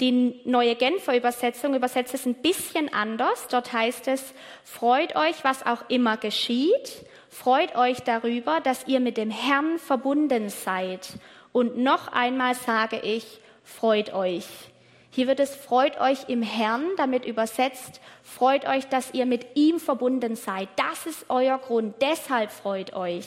Die 0.00 0.40
neue 0.44 0.74
Genfer 0.74 1.16
Übersetzung 1.16 1.74
übersetzt 1.74 2.14
es 2.14 2.26
ein 2.26 2.34
bisschen 2.34 2.92
anders. 2.92 3.46
Dort 3.48 3.72
heißt 3.72 4.08
es, 4.08 4.34
freut 4.64 5.14
euch, 5.16 5.44
was 5.44 5.64
auch 5.64 5.88
immer 5.88 6.16
geschieht. 6.16 7.04
Freut 7.28 7.76
euch 7.76 8.00
darüber, 8.00 8.60
dass 8.60 8.86
ihr 8.86 9.00
mit 9.00 9.16
dem 9.16 9.30
Herrn 9.30 9.78
verbunden 9.78 10.48
seid. 10.48 11.08
Und 11.52 11.78
noch 11.78 12.08
einmal 12.08 12.54
sage 12.54 12.98
ich, 12.98 13.40
freut 13.62 14.12
euch. 14.12 14.46
Hier 15.10 15.26
wird 15.26 15.40
es 15.40 15.54
freut 15.54 16.00
euch 16.00 16.28
im 16.28 16.42
Herrn, 16.42 16.84
damit 16.96 17.26
übersetzt, 17.26 18.00
freut 18.22 18.66
euch, 18.66 18.88
dass 18.88 19.12
ihr 19.12 19.26
mit 19.26 19.56
ihm 19.56 19.78
verbunden 19.78 20.36
seid. 20.36 20.68
Das 20.76 21.04
ist 21.04 21.26
euer 21.28 21.58
Grund, 21.58 21.96
deshalb 22.00 22.50
freut 22.50 22.94
euch. 22.94 23.26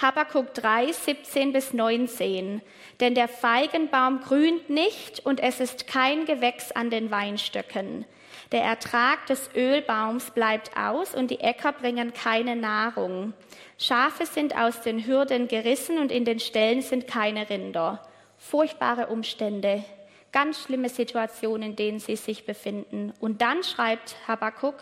Habakkuk 0.00 0.54
3, 0.54 0.92
17 0.92 1.52
bis 1.52 1.72
19. 1.72 2.62
Denn 3.00 3.16
der 3.16 3.26
Feigenbaum 3.26 4.20
grünt 4.20 4.70
nicht 4.70 5.26
und 5.26 5.40
es 5.40 5.58
ist 5.58 5.88
kein 5.88 6.24
Gewächs 6.24 6.70
an 6.70 6.88
den 6.90 7.10
Weinstöcken. 7.10 8.04
Der 8.52 8.62
Ertrag 8.62 9.26
des 9.26 9.50
Ölbaums 9.56 10.30
bleibt 10.30 10.76
aus 10.76 11.16
und 11.16 11.32
die 11.32 11.40
Äcker 11.40 11.72
bringen 11.72 12.12
keine 12.12 12.54
Nahrung. 12.54 13.34
Schafe 13.76 14.24
sind 14.24 14.56
aus 14.56 14.82
den 14.82 15.04
Hürden 15.04 15.48
gerissen 15.48 15.98
und 15.98 16.12
in 16.12 16.24
den 16.24 16.38
Ställen 16.38 16.80
sind 16.80 17.08
keine 17.08 17.50
Rinder. 17.50 18.00
Furchtbare 18.36 19.08
Umstände, 19.08 19.84
ganz 20.30 20.62
schlimme 20.62 20.90
Situationen, 20.90 21.70
in 21.70 21.76
denen 21.76 21.98
sie 21.98 22.14
sich 22.14 22.46
befinden. 22.46 23.12
Und 23.18 23.42
dann 23.42 23.64
schreibt 23.64 24.14
Habakkuk, 24.28 24.76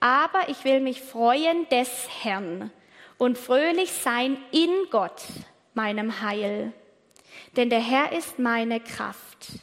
aber 0.00 0.48
ich 0.48 0.64
will 0.64 0.80
mich 0.80 1.00
freuen 1.00 1.66
des 1.70 2.08
Herrn 2.22 2.70
und 3.20 3.36
fröhlich 3.36 3.92
sein 3.92 4.38
in 4.50 4.70
Gott, 4.90 5.22
meinem 5.74 6.22
Heil. 6.22 6.72
Denn 7.54 7.68
der 7.68 7.80
Herr 7.80 8.12
ist 8.12 8.38
meine 8.38 8.80
Kraft. 8.80 9.60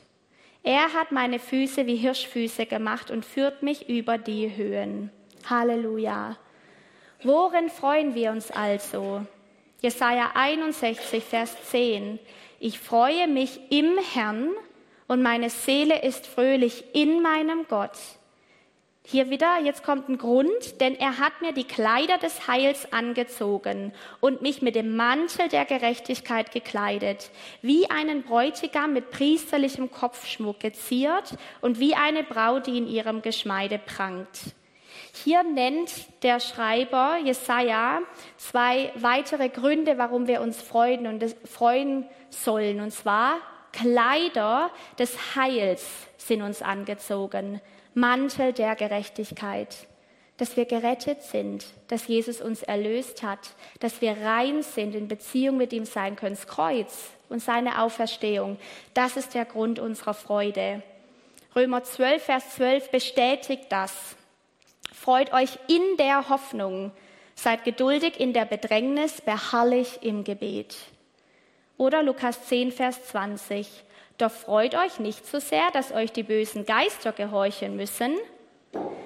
Er 0.61 0.93
hat 0.93 1.11
meine 1.11 1.39
Füße 1.39 1.87
wie 1.87 1.95
Hirschfüße 1.95 2.67
gemacht 2.67 3.09
und 3.09 3.25
führt 3.25 3.63
mich 3.63 3.89
über 3.89 4.19
die 4.19 4.55
Höhen. 4.55 5.09
Halleluja. 5.49 6.37
Worin 7.23 7.69
freuen 7.69 8.13
wir 8.13 8.29
uns 8.29 8.51
also? 8.51 9.25
Jesaja 9.81 10.33
61, 10.35 11.23
Vers 11.23 11.55
10. 11.71 12.19
Ich 12.59 12.77
freue 12.77 13.27
mich 13.27 13.59
im 13.71 13.97
Herrn 14.13 14.51
und 15.07 15.23
meine 15.23 15.49
Seele 15.49 16.03
ist 16.03 16.27
fröhlich 16.27 16.83
in 16.93 17.23
meinem 17.23 17.65
Gott. 17.67 17.97
Hier 19.09 19.29
wieder, 19.29 19.61
jetzt 19.63 19.85
kommt 19.85 20.09
ein 20.09 20.17
Grund, 20.17 20.81
denn 20.81 20.93
er 20.99 21.17
hat 21.17 21.41
mir 21.41 21.53
die 21.53 21.63
Kleider 21.63 22.17
des 22.17 22.49
Heils 22.49 22.91
angezogen 22.91 23.93
und 24.19 24.41
mich 24.41 24.61
mit 24.61 24.75
dem 24.75 24.97
Mantel 24.97 25.47
der 25.47 25.63
Gerechtigkeit 25.63 26.51
gekleidet, 26.51 27.31
wie 27.61 27.89
einen 27.89 28.23
Bräutigam 28.23 28.91
mit 28.91 29.09
priesterlichem 29.09 29.91
Kopfschmuck 29.91 30.59
geziert 30.59 31.37
und 31.61 31.79
wie 31.79 31.95
eine 31.95 32.23
Braut, 32.23 32.67
die 32.67 32.77
in 32.77 32.85
ihrem 32.85 33.21
Geschmeide 33.21 33.77
prangt. 33.79 34.27
Hier 35.23 35.41
nennt 35.43 35.89
der 36.21 36.41
Schreiber 36.41 37.15
Jesaja 37.23 38.01
zwei 38.35 38.91
weitere 38.95 39.47
Gründe, 39.47 39.97
warum 39.97 40.27
wir 40.27 40.41
uns 40.41 40.61
freuen 40.61 41.07
und 41.07 41.23
freuen 41.45 42.05
sollen. 42.29 42.81
Und 42.81 42.91
zwar 42.91 43.37
Kleider 43.71 44.69
des 44.99 45.37
Heils 45.37 45.87
sind 46.17 46.41
uns 46.41 46.61
angezogen. 46.61 47.61
Mantel 47.98 48.54
der 48.54 48.75
Gerechtigkeit, 48.75 49.75
dass 50.38 50.56
wir 50.56 50.66
gerettet 50.66 51.24
sind, 51.24 51.66
dass 51.88 52.08
Jesus 52.08 52.42
uns 52.42 52.62
erlöst 52.62 53.24
hat, 53.24 53.39
dass 53.80 54.01
wir 54.01 54.16
rein 54.22 54.62
sind, 54.62 54.94
in 54.94 55.08
Beziehung 55.08 55.58
mit 55.58 55.74
ihm 55.74 55.84
sein 55.84 56.16
können. 56.16 56.36
Das 56.36 56.46
Kreuz 56.46 57.10
und 57.27 57.42
seine 57.42 57.82
Auferstehung, 57.82 58.60
das 58.94 59.18
ist 59.18 59.34
der 59.34 59.46
Grund 59.46 59.80
unserer 59.80 60.13
Freude. 60.13 60.84
Römer 61.56 61.84
12, 61.84 62.24
Vers 62.24 62.56
12 62.56 62.92
bestätigt 62.92 63.66
das. 63.70 64.16
Freut 64.94 65.34
euch 65.34 65.58
in 65.68 65.98
der 65.98 66.30
Hoffnung, 66.30 66.92
seid 67.34 67.63
geduldig 67.63 68.20
in 68.20 68.32
der 68.32 68.46
Bedrängnis, 68.46 69.22
beharrlich 69.22 70.04
im 70.04 70.24
Gebet. 70.24 70.77
Oder 71.77 72.04
Lukas 72.04 72.46
10, 72.46 72.72
Vers 72.72 73.06
20. 73.06 73.68
Doch 74.17 74.31
freut 74.31 74.74
euch 74.75 75.00
nicht 75.00 75.25
so 75.25 75.39
sehr, 75.39 75.69
dass 75.71 75.91
euch 75.91 76.12
die 76.12 76.24
bösen 76.24 76.65
Geister 76.65 77.12
gehorchen 77.12 77.75
müssen. 77.75 78.15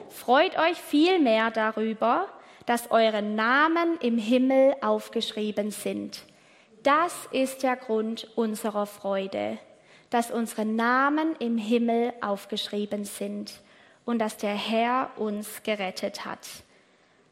Freut 0.10 0.58
euch 0.58 0.78
vielmehr 0.78 1.52
darüber, 1.52 2.28
dass 2.66 2.92
eure 2.92 3.22
Namen 3.22 3.98
im 4.02 4.18
Himmel 4.18 4.76
aufgeschrieben 4.82 5.72
sind. 5.72 6.24
Das 6.84 7.14
ist 7.32 7.64
der 7.64 7.76
Grund 7.76 8.28
unserer 8.36 8.86
Freude, 8.86 9.58
dass 10.10 10.32
unsere 10.32 10.66
Namen 10.66 11.36
im 11.40 11.58
Himmel 11.58 12.14
aufgeschrieben 12.22 13.06
sind 13.06 13.62
und 14.06 14.20
dass 14.20 14.38
der 14.38 14.56
Herr 14.56 15.12
uns 15.18 15.64
gerettet 15.64 16.26
hat. 16.26 16.48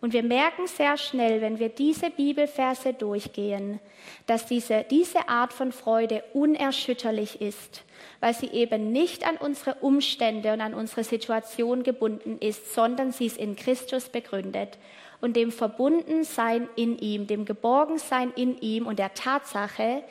Und 0.01 0.13
wir 0.13 0.23
merken 0.23 0.65
sehr 0.67 0.97
schnell, 0.97 1.41
wenn 1.41 1.59
wir 1.59 1.67
diese 1.67 2.09
Bibelverse 2.09 2.93
durchgehen, 2.93 3.81
dass 4.27 4.45
diese, 4.45 4.85
diese 4.89 5.27
Art 5.27 5.51
von 5.51 5.73
Freude 5.73 6.23
unerschütterlich 6.33 7.41
ist, 7.41 7.83
weil 8.21 8.33
sie 8.33 8.47
eben 8.47 8.93
nicht 8.93 9.27
an 9.27 9.35
unsere 9.35 9.75
Umstände 9.75 10.53
und 10.53 10.61
an 10.61 10.73
unsere 10.73 11.03
Situation 11.03 11.83
gebunden 11.83 12.37
ist, 12.39 12.73
sondern 12.73 13.11
sie 13.11 13.25
ist 13.25 13.37
in 13.37 13.57
Christus 13.57 14.07
begründet 14.07 14.77
und 15.19 15.35
dem 15.35 15.51
Verbundensein 15.51 16.69
in 16.77 16.97
ihm, 16.97 17.27
dem 17.27 17.43
Geborgensein 17.43 18.31
in 18.37 18.57
ihm 18.59 18.87
und 18.87 18.99
der 18.99 19.13
Tatsache, 19.13 20.03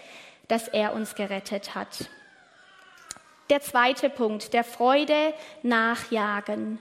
dass 0.49 0.68
er 0.68 0.92
uns 0.92 1.14
gerettet 1.14 1.75
hat. 1.75 2.11
Der 3.49 3.62
zweite 3.62 4.11
Punkt, 4.11 4.52
der 4.52 4.64
Freude 4.64 5.33
nachjagen. 5.62 6.78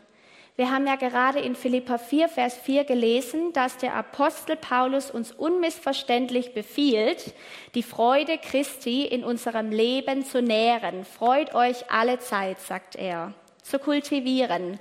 Wir 0.57 0.71
haben 0.71 0.87
ja 0.87 0.95
gerade 0.95 1.37
in 1.37 1.53
Philippa 1.53 1.99
4, 1.99 2.29
Vers 2.29 2.57
4 2.57 2.83
gelesen, 2.83 3.53
dass 3.53 3.77
der 3.77 3.93
Apostel 3.93 4.55
Paulus 4.55 5.11
uns 5.11 5.31
unmissverständlich 5.31 6.55
befiehlt, 6.55 7.35
die 7.75 7.83
Freude 7.83 8.39
Christi 8.39 9.05
in 9.05 9.23
unserem 9.23 9.69
Leben 9.69 10.25
zu 10.25 10.41
nähren. 10.41 11.05
Freut 11.05 11.53
euch 11.53 11.91
alle 11.91 12.17
Zeit, 12.17 12.59
sagt 12.59 12.95
er, 12.95 13.35
zu 13.61 13.77
kultivieren. 13.77 14.79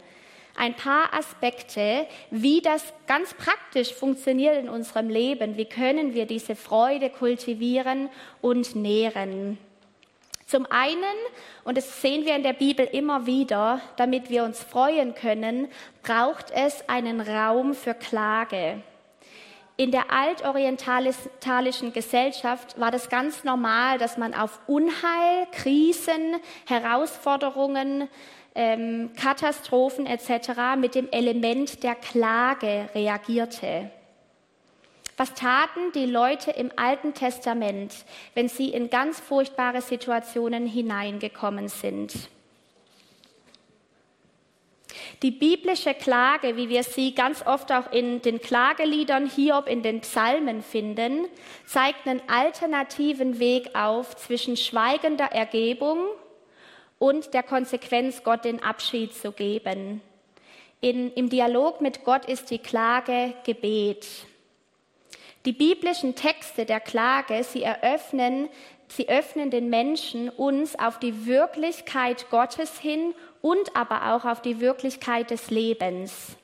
Ein 0.56 0.72
paar 0.72 1.12
Aspekte, 1.12 2.06
wie 2.30 2.62
das 2.62 2.94
ganz 3.06 3.34
praktisch 3.34 3.92
funktioniert 3.92 4.56
in 4.56 4.70
unserem 4.70 5.10
Leben. 5.10 5.58
Wie 5.58 5.66
können 5.66 6.14
wir 6.14 6.24
diese 6.24 6.56
Freude 6.56 7.10
kultivieren 7.10 8.08
und 8.40 8.74
nähren? 8.76 9.58
Zum 10.46 10.64
einen, 10.70 11.02
und 11.64 11.76
das 11.76 12.00
sehen 12.00 12.24
wir 12.24 12.36
in 12.36 12.44
der 12.44 12.52
Bibel 12.52 12.86
immer 12.86 13.26
wieder, 13.26 13.80
damit 13.96 14.30
wir 14.30 14.44
uns 14.44 14.62
freuen 14.62 15.14
können, 15.16 15.66
braucht 16.04 16.52
es 16.52 16.88
einen 16.88 17.20
Raum 17.20 17.74
für 17.74 17.94
Klage. 17.94 18.80
In 19.76 19.90
der 19.90 20.12
altorientalischen 20.12 21.92
Gesellschaft 21.92 22.78
war 22.78 22.92
das 22.92 23.08
ganz 23.08 23.42
normal, 23.42 23.98
dass 23.98 24.16
man 24.16 24.34
auf 24.34 24.60
Unheil, 24.68 25.48
Krisen, 25.50 26.36
Herausforderungen, 26.66 28.08
ähm, 28.54 29.10
Katastrophen 29.20 30.06
etc. 30.06 30.76
mit 30.78 30.94
dem 30.94 31.10
Element 31.10 31.82
der 31.82 31.96
Klage 31.96 32.88
reagierte. 32.94 33.90
Was 35.16 35.32
taten 35.32 35.92
die 35.94 36.06
Leute 36.06 36.50
im 36.50 36.70
Alten 36.76 37.14
Testament, 37.14 37.94
wenn 38.34 38.48
sie 38.48 38.68
in 38.68 38.90
ganz 38.90 39.18
furchtbare 39.18 39.80
Situationen 39.80 40.66
hineingekommen 40.66 41.68
sind? 41.68 42.12
Die 45.22 45.30
biblische 45.30 45.94
Klage, 45.94 46.56
wie 46.56 46.68
wir 46.68 46.82
sie 46.82 47.14
ganz 47.14 47.44
oft 47.46 47.72
auch 47.72 47.90
in 47.90 48.20
den 48.20 48.40
Klageliedern 48.40 49.26
Hiob 49.28 49.66
in 49.66 49.82
den 49.82 50.02
Psalmen 50.02 50.62
finden, 50.62 51.26
zeigt 51.64 52.06
einen 52.06 52.20
alternativen 52.26 53.38
Weg 53.38 53.74
auf 53.74 54.16
zwischen 54.16 54.58
schweigender 54.58 55.32
Ergebung 55.32 56.06
und 56.98 57.32
der 57.32 57.42
Konsequenz, 57.42 58.22
Gott 58.24 58.44
den 58.44 58.62
Abschied 58.62 59.14
zu 59.14 59.32
geben. 59.32 60.02
In, 60.82 61.10
Im 61.14 61.30
Dialog 61.30 61.80
mit 61.80 62.04
Gott 62.04 62.26
ist 62.26 62.50
die 62.50 62.58
Klage 62.58 63.32
Gebet. 63.44 64.06
Die 65.46 65.52
biblischen 65.52 66.16
Texte 66.16 66.66
der 66.66 66.80
Klage, 66.80 67.44
sie 67.44 67.62
eröffnen, 67.62 68.48
sie 68.88 69.08
öffnen 69.08 69.52
den 69.52 69.70
Menschen 69.70 70.28
uns 70.28 70.76
auf 70.76 70.98
die 70.98 71.24
Wirklichkeit 71.24 72.28
Gottes 72.30 72.80
hin 72.80 73.14
und 73.42 73.76
aber 73.76 74.12
auch 74.12 74.24
auf 74.24 74.42
die 74.42 74.58
Wirklichkeit 74.58 75.30
des 75.30 75.50
Lebens. 75.50 76.36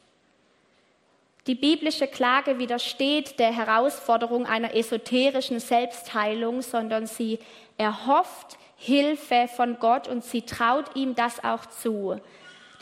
Die 1.48 1.56
biblische 1.56 2.06
Klage 2.06 2.60
widersteht 2.60 3.40
der 3.40 3.52
Herausforderung 3.52 4.46
einer 4.46 4.76
esoterischen 4.76 5.58
Selbstheilung, 5.58 6.62
sondern 6.62 7.08
sie 7.08 7.40
erhofft 7.78 8.56
Hilfe 8.76 9.48
von 9.48 9.80
Gott 9.80 10.06
und 10.06 10.22
sie 10.22 10.42
traut 10.42 10.94
ihm 10.94 11.16
das 11.16 11.42
auch 11.42 11.66
zu. 11.66 12.20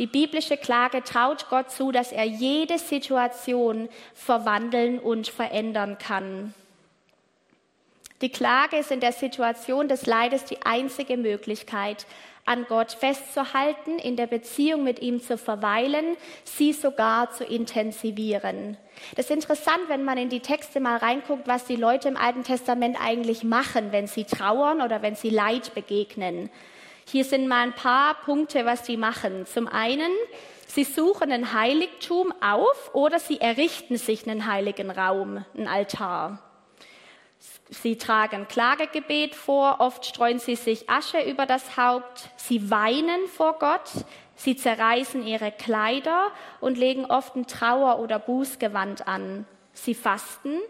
Die 0.01 0.07
biblische 0.07 0.57
Klage 0.57 1.05
traut 1.05 1.51
Gott 1.51 1.71
zu, 1.71 1.93
dass 1.93 2.11
er 2.11 2.25
jede 2.25 2.79
Situation 2.79 3.91
verwandeln 4.15 4.99
und 4.99 5.29
verändern 5.29 5.99
kann. 5.99 6.55
Die 8.23 8.31
Klage 8.31 8.79
ist 8.79 8.91
in 8.91 9.01
der 9.01 9.13
Situation 9.13 9.89
des 9.89 10.07
Leides 10.07 10.47
die 10.47 10.63
einzige 10.63 11.19
Möglichkeit, 11.19 12.07
an 12.47 12.65
Gott 12.67 12.93
festzuhalten, 12.93 13.99
in 13.99 14.17
der 14.17 14.27
Beziehung 14.27 14.85
mit 14.85 15.01
ihm 15.01 15.21
zu 15.21 15.37
verweilen, 15.37 16.17
sie 16.45 16.73
sogar 16.73 17.31
zu 17.33 17.45
intensivieren. 17.45 18.79
Das 19.17 19.27
ist 19.27 19.33
interessant, 19.33 19.83
wenn 19.89 20.05
man 20.05 20.17
in 20.17 20.31
die 20.31 20.41
Texte 20.41 20.81
mal 20.81 20.97
reinguckt, 20.97 21.47
was 21.47 21.67
die 21.67 21.77
Leute 21.77 22.09
im 22.09 22.17
Alten 22.17 22.43
Testament 22.43 22.97
eigentlich 22.99 23.45
machen, 23.45 23.93
wenn 23.93 24.07
sie 24.07 24.25
trauern 24.25 24.81
oder 24.81 25.03
wenn 25.03 25.15
sie 25.15 25.31
Leid 25.31 25.75
begegnen. 25.75 26.49
Hier 27.11 27.25
sind 27.25 27.49
mal 27.49 27.63
ein 27.63 27.75
paar 27.75 28.15
Punkte, 28.15 28.65
was 28.65 28.87
sie 28.87 28.97
machen. 28.97 29.45
Zum 29.45 29.67
einen, 29.67 30.13
sie 30.69 30.85
suchen 30.85 31.33
ein 31.33 31.53
Heiligtum 31.53 32.33
auf 32.41 32.95
oder 32.95 33.19
sie 33.19 33.41
errichten 33.41 33.97
sich 33.97 34.29
einen 34.29 34.47
heiligen 34.47 34.93
Raum, 34.93 35.45
einen 35.57 35.67
Altar. 35.67 36.41
Sie 37.69 37.99
tragen 37.99 38.47
Klagegebet 38.47 39.35
vor, 39.35 39.81
oft 39.81 40.07
streuen 40.07 40.39
sie 40.39 40.55
sich 40.55 40.89
Asche 40.89 41.21
über 41.23 41.47
das 41.47 41.77
Haupt, 41.77 42.31
sie 42.37 42.71
weinen 42.71 43.27
vor 43.27 43.59
Gott, 43.59 43.91
sie 44.37 44.55
zerreißen 44.55 45.27
ihre 45.27 45.51
Kleider 45.51 46.31
und 46.61 46.79
legen 46.79 47.07
oft 47.07 47.35
ein 47.35 47.49
Trauer- 47.49 47.99
oder 47.99 48.21
Bußgewand 48.21 49.09
an. 49.09 49.47
Sie 49.73 49.95
fasten, 49.95 50.61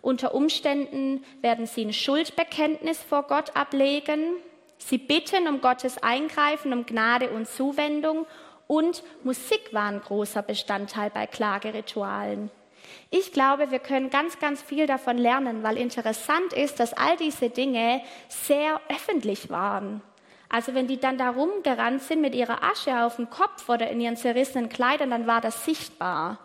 unter 0.00 0.32
Umständen 0.32 1.24
werden 1.40 1.66
sie 1.66 1.86
ein 1.86 1.92
Schuldbekenntnis 1.92 3.02
vor 3.02 3.24
Gott 3.24 3.56
ablegen, 3.56 4.36
sie 4.78 4.98
bitten 4.98 5.48
um 5.48 5.60
Gottes 5.60 6.02
Eingreifen, 6.02 6.72
um 6.72 6.86
Gnade 6.86 7.30
und 7.30 7.46
Zuwendung 7.48 8.26
und 8.66 9.02
Musik 9.24 9.72
war 9.72 9.88
ein 9.88 10.00
großer 10.00 10.42
Bestandteil 10.42 11.10
bei 11.10 11.26
Klageritualen. 11.26 12.50
Ich 13.10 13.32
glaube, 13.32 13.70
wir 13.70 13.78
können 13.78 14.10
ganz, 14.10 14.38
ganz 14.38 14.62
viel 14.62 14.86
davon 14.86 15.18
lernen, 15.18 15.62
weil 15.62 15.76
interessant 15.76 16.52
ist, 16.52 16.78
dass 16.78 16.92
all 16.92 17.16
diese 17.16 17.50
Dinge 17.50 18.02
sehr 18.28 18.80
öffentlich 18.88 19.50
waren. 19.50 20.02
Also 20.50 20.74
wenn 20.74 20.86
die 20.86 20.98
dann 20.98 21.18
da 21.18 21.30
rumgerannt 21.30 22.02
sind 22.02 22.20
mit 22.20 22.34
ihrer 22.34 22.62
Asche 22.62 23.04
auf 23.04 23.16
dem 23.16 23.28
Kopf 23.28 23.68
oder 23.68 23.90
in 23.90 24.00
ihren 24.00 24.16
zerrissenen 24.16 24.68
Kleidern, 24.68 25.10
dann 25.10 25.26
war 25.26 25.40
das 25.40 25.64
sichtbar. 25.64 26.38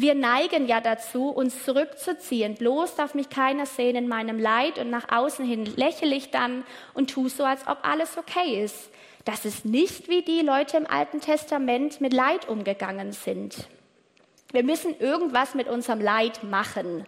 Wir 0.00 0.14
neigen 0.14 0.68
ja 0.68 0.80
dazu, 0.80 1.28
uns 1.28 1.64
zurückzuziehen. 1.64 2.54
Bloß 2.54 2.94
darf 2.94 3.14
mich 3.14 3.30
keiner 3.30 3.66
sehen 3.66 3.96
in 3.96 4.06
meinem 4.06 4.38
Leid 4.38 4.78
und 4.78 4.90
nach 4.90 5.10
außen 5.10 5.44
hin 5.44 5.64
lächle 5.74 6.14
ich 6.14 6.30
dann 6.30 6.62
und 6.94 7.10
tue 7.10 7.28
so, 7.28 7.42
als 7.42 7.66
ob 7.66 7.78
alles 7.82 8.16
okay 8.16 8.62
ist. 8.62 8.90
Das 9.24 9.44
ist 9.44 9.64
nicht, 9.64 10.08
wie 10.08 10.22
die 10.22 10.42
Leute 10.42 10.76
im 10.76 10.86
Alten 10.86 11.20
Testament 11.20 12.00
mit 12.00 12.12
Leid 12.12 12.48
umgegangen 12.48 13.10
sind. 13.10 13.68
Wir 14.52 14.62
müssen 14.62 14.96
irgendwas 15.00 15.56
mit 15.56 15.66
unserem 15.66 16.00
Leid 16.00 16.44
machen. 16.44 17.04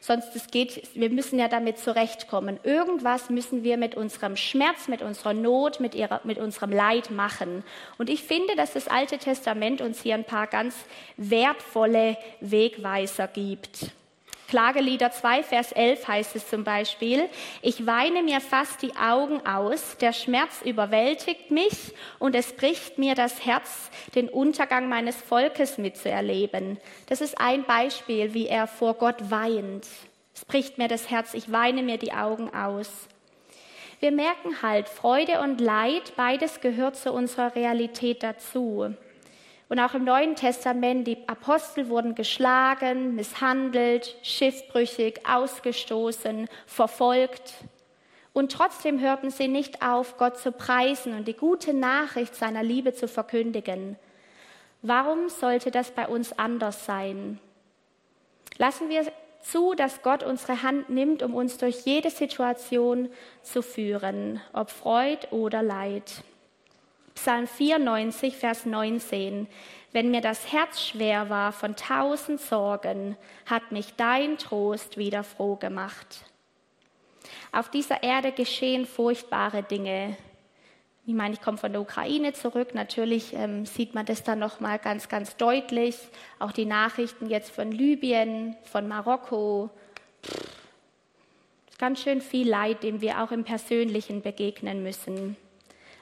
Sonst 0.00 0.34
es 0.36 0.46
geht, 0.48 0.94
wir 0.94 1.10
müssen 1.10 1.38
ja 1.38 1.48
damit 1.48 1.78
zurechtkommen. 1.78 2.58
Irgendwas 2.62 3.30
müssen 3.30 3.64
wir 3.64 3.76
mit 3.76 3.96
unserem 3.96 4.36
Schmerz, 4.36 4.88
mit 4.88 5.02
unserer 5.02 5.34
Not, 5.34 5.80
mit, 5.80 5.94
ihrer, 5.94 6.20
mit 6.24 6.38
unserem 6.38 6.70
Leid 6.70 7.10
machen. 7.10 7.64
Und 7.98 8.08
ich 8.08 8.22
finde, 8.22 8.54
dass 8.56 8.72
das 8.72 8.88
Alte 8.88 9.18
Testament 9.18 9.80
uns 9.80 10.02
hier 10.02 10.14
ein 10.14 10.24
paar 10.24 10.46
ganz 10.46 10.74
wertvolle 11.16 12.16
Wegweiser 12.40 13.26
gibt. 13.26 13.92
Klagelieder 14.48 15.10
2, 15.10 15.42
Vers 15.42 15.72
11 15.72 16.08
heißt 16.08 16.36
es 16.36 16.48
zum 16.48 16.64
Beispiel, 16.64 17.28
ich 17.60 17.86
weine 17.86 18.22
mir 18.22 18.40
fast 18.40 18.80
die 18.80 18.96
Augen 18.96 19.46
aus, 19.46 19.98
der 19.98 20.14
Schmerz 20.14 20.62
überwältigt 20.64 21.50
mich 21.50 21.92
und 22.18 22.34
es 22.34 22.54
bricht 22.54 22.96
mir 22.96 23.14
das 23.14 23.44
Herz, 23.44 23.90
den 24.14 24.30
Untergang 24.30 24.88
meines 24.88 25.16
Volkes 25.16 25.76
mitzuerleben. 25.76 26.78
Das 27.06 27.20
ist 27.20 27.38
ein 27.38 27.64
Beispiel, 27.64 28.32
wie 28.32 28.46
er 28.46 28.66
vor 28.66 28.94
Gott 28.94 29.30
weint. 29.30 29.86
Es 30.34 30.46
bricht 30.46 30.78
mir 30.78 30.88
das 30.88 31.10
Herz, 31.10 31.34
ich 31.34 31.52
weine 31.52 31.82
mir 31.82 31.98
die 31.98 32.14
Augen 32.14 32.48
aus. 32.54 32.90
Wir 34.00 34.12
merken 34.12 34.62
halt, 34.62 34.88
Freude 34.88 35.40
und 35.42 35.60
Leid, 35.60 36.14
beides 36.16 36.60
gehört 36.60 36.96
zu 36.96 37.12
unserer 37.12 37.54
Realität 37.54 38.22
dazu. 38.22 38.94
Und 39.68 39.78
auch 39.80 39.92
im 39.94 40.04
Neuen 40.04 40.34
Testament, 40.34 41.06
die 41.06 41.28
Apostel 41.28 41.88
wurden 41.88 42.14
geschlagen, 42.14 43.14
misshandelt, 43.14 44.16
schiffbrüchig, 44.22 45.20
ausgestoßen, 45.28 46.48
verfolgt. 46.66 47.52
Und 48.32 48.52
trotzdem 48.52 49.00
hörten 49.00 49.30
sie 49.30 49.48
nicht 49.48 49.82
auf, 49.82 50.16
Gott 50.16 50.38
zu 50.38 50.52
preisen 50.52 51.12
und 51.14 51.28
die 51.28 51.34
gute 51.34 51.74
Nachricht 51.74 52.34
seiner 52.34 52.62
Liebe 52.62 52.94
zu 52.94 53.08
verkündigen. 53.08 53.96
Warum 54.80 55.28
sollte 55.28 55.70
das 55.70 55.90
bei 55.90 56.06
uns 56.06 56.38
anders 56.38 56.86
sein? 56.86 57.38
Lassen 58.56 58.88
wir 58.88 59.12
zu, 59.42 59.74
dass 59.74 60.02
Gott 60.02 60.22
unsere 60.22 60.62
Hand 60.62 60.88
nimmt, 60.88 61.22
um 61.22 61.34
uns 61.34 61.58
durch 61.58 61.84
jede 61.84 62.10
Situation 62.10 63.08
zu 63.42 63.62
führen, 63.62 64.40
ob 64.52 64.70
Freud 64.70 65.26
oder 65.30 65.62
Leid. 65.62 66.22
Psalm 67.20 67.48
94, 67.48 68.36
Vers 68.36 68.64
19. 68.64 69.48
Wenn 69.92 70.12
mir 70.12 70.20
das 70.20 70.52
Herz 70.52 70.80
schwer 70.80 71.28
war 71.28 71.50
von 71.50 71.74
tausend 71.74 72.40
Sorgen, 72.40 73.16
hat 73.44 73.72
mich 73.72 73.94
dein 73.96 74.38
Trost 74.38 74.96
wieder 74.98 75.24
froh 75.24 75.56
gemacht. 75.56 76.24
Auf 77.50 77.70
dieser 77.70 78.04
Erde 78.04 78.30
geschehen 78.30 78.86
furchtbare 78.86 79.64
Dinge. 79.64 80.16
Ich 81.06 81.14
meine, 81.14 81.34
ich 81.34 81.40
komme 81.40 81.58
von 81.58 81.72
der 81.72 81.80
Ukraine 81.80 82.34
zurück. 82.34 82.72
Natürlich 82.72 83.34
ähm, 83.34 83.66
sieht 83.66 83.96
man 83.96 84.06
das 84.06 84.22
dann 84.22 84.38
noch 84.38 84.60
mal 84.60 84.78
ganz, 84.78 85.08
ganz 85.08 85.36
deutlich. 85.36 85.98
Auch 86.38 86.52
die 86.52 86.66
Nachrichten 86.66 87.28
jetzt 87.28 87.50
von 87.50 87.72
Libyen, 87.72 88.56
von 88.62 88.86
Marokko. 88.86 89.70
Ganz 91.78 92.00
schön 92.00 92.20
viel 92.20 92.48
Leid, 92.48 92.84
dem 92.84 93.00
wir 93.00 93.20
auch 93.24 93.32
im 93.32 93.42
Persönlichen 93.42 94.22
begegnen 94.22 94.84
müssen. 94.84 95.36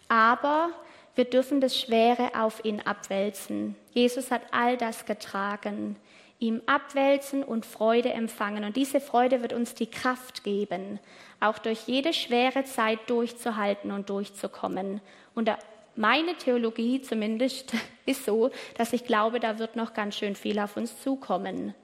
Aber 0.08 0.70
wir 1.16 1.24
dürfen 1.24 1.60
das 1.60 1.76
Schwere 1.78 2.30
auf 2.38 2.64
ihn 2.64 2.80
abwälzen. 2.80 3.74
Jesus 3.92 4.30
hat 4.30 4.42
all 4.52 4.76
das 4.76 5.06
getragen. 5.06 5.96
Ihm 6.38 6.60
abwälzen 6.66 7.42
und 7.42 7.64
Freude 7.64 8.12
empfangen. 8.12 8.64
Und 8.64 8.76
diese 8.76 9.00
Freude 9.00 9.40
wird 9.40 9.54
uns 9.54 9.74
die 9.74 9.90
Kraft 9.90 10.44
geben, 10.44 11.00
auch 11.40 11.56
durch 11.56 11.86
jede 11.86 12.12
schwere 12.12 12.64
Zeit 12.64 12.98
durchzuhalten 13.08 13.90
und 13.90 14.10
durchzukommen. 14.10 15.00
Und 15.34 15.50
meine 15.96 16.34
Theologie 16.34 17.00
zumindest 17.00 17.72
ist 18.06 18.26
so, 18.26 18.50
dass 18.76 18.92
ich 18.92 19.06
glaube, 19.06 19.40
da 19.40 19.58
wird 19.58 19.74
noch 19.76 19.94
ganz 19.94 20.16
schön 20.16 20.36
viel 20.36 20.58
auf 20.58 20.76
uns 20.76 21.00
zukommen. 21.00 21.74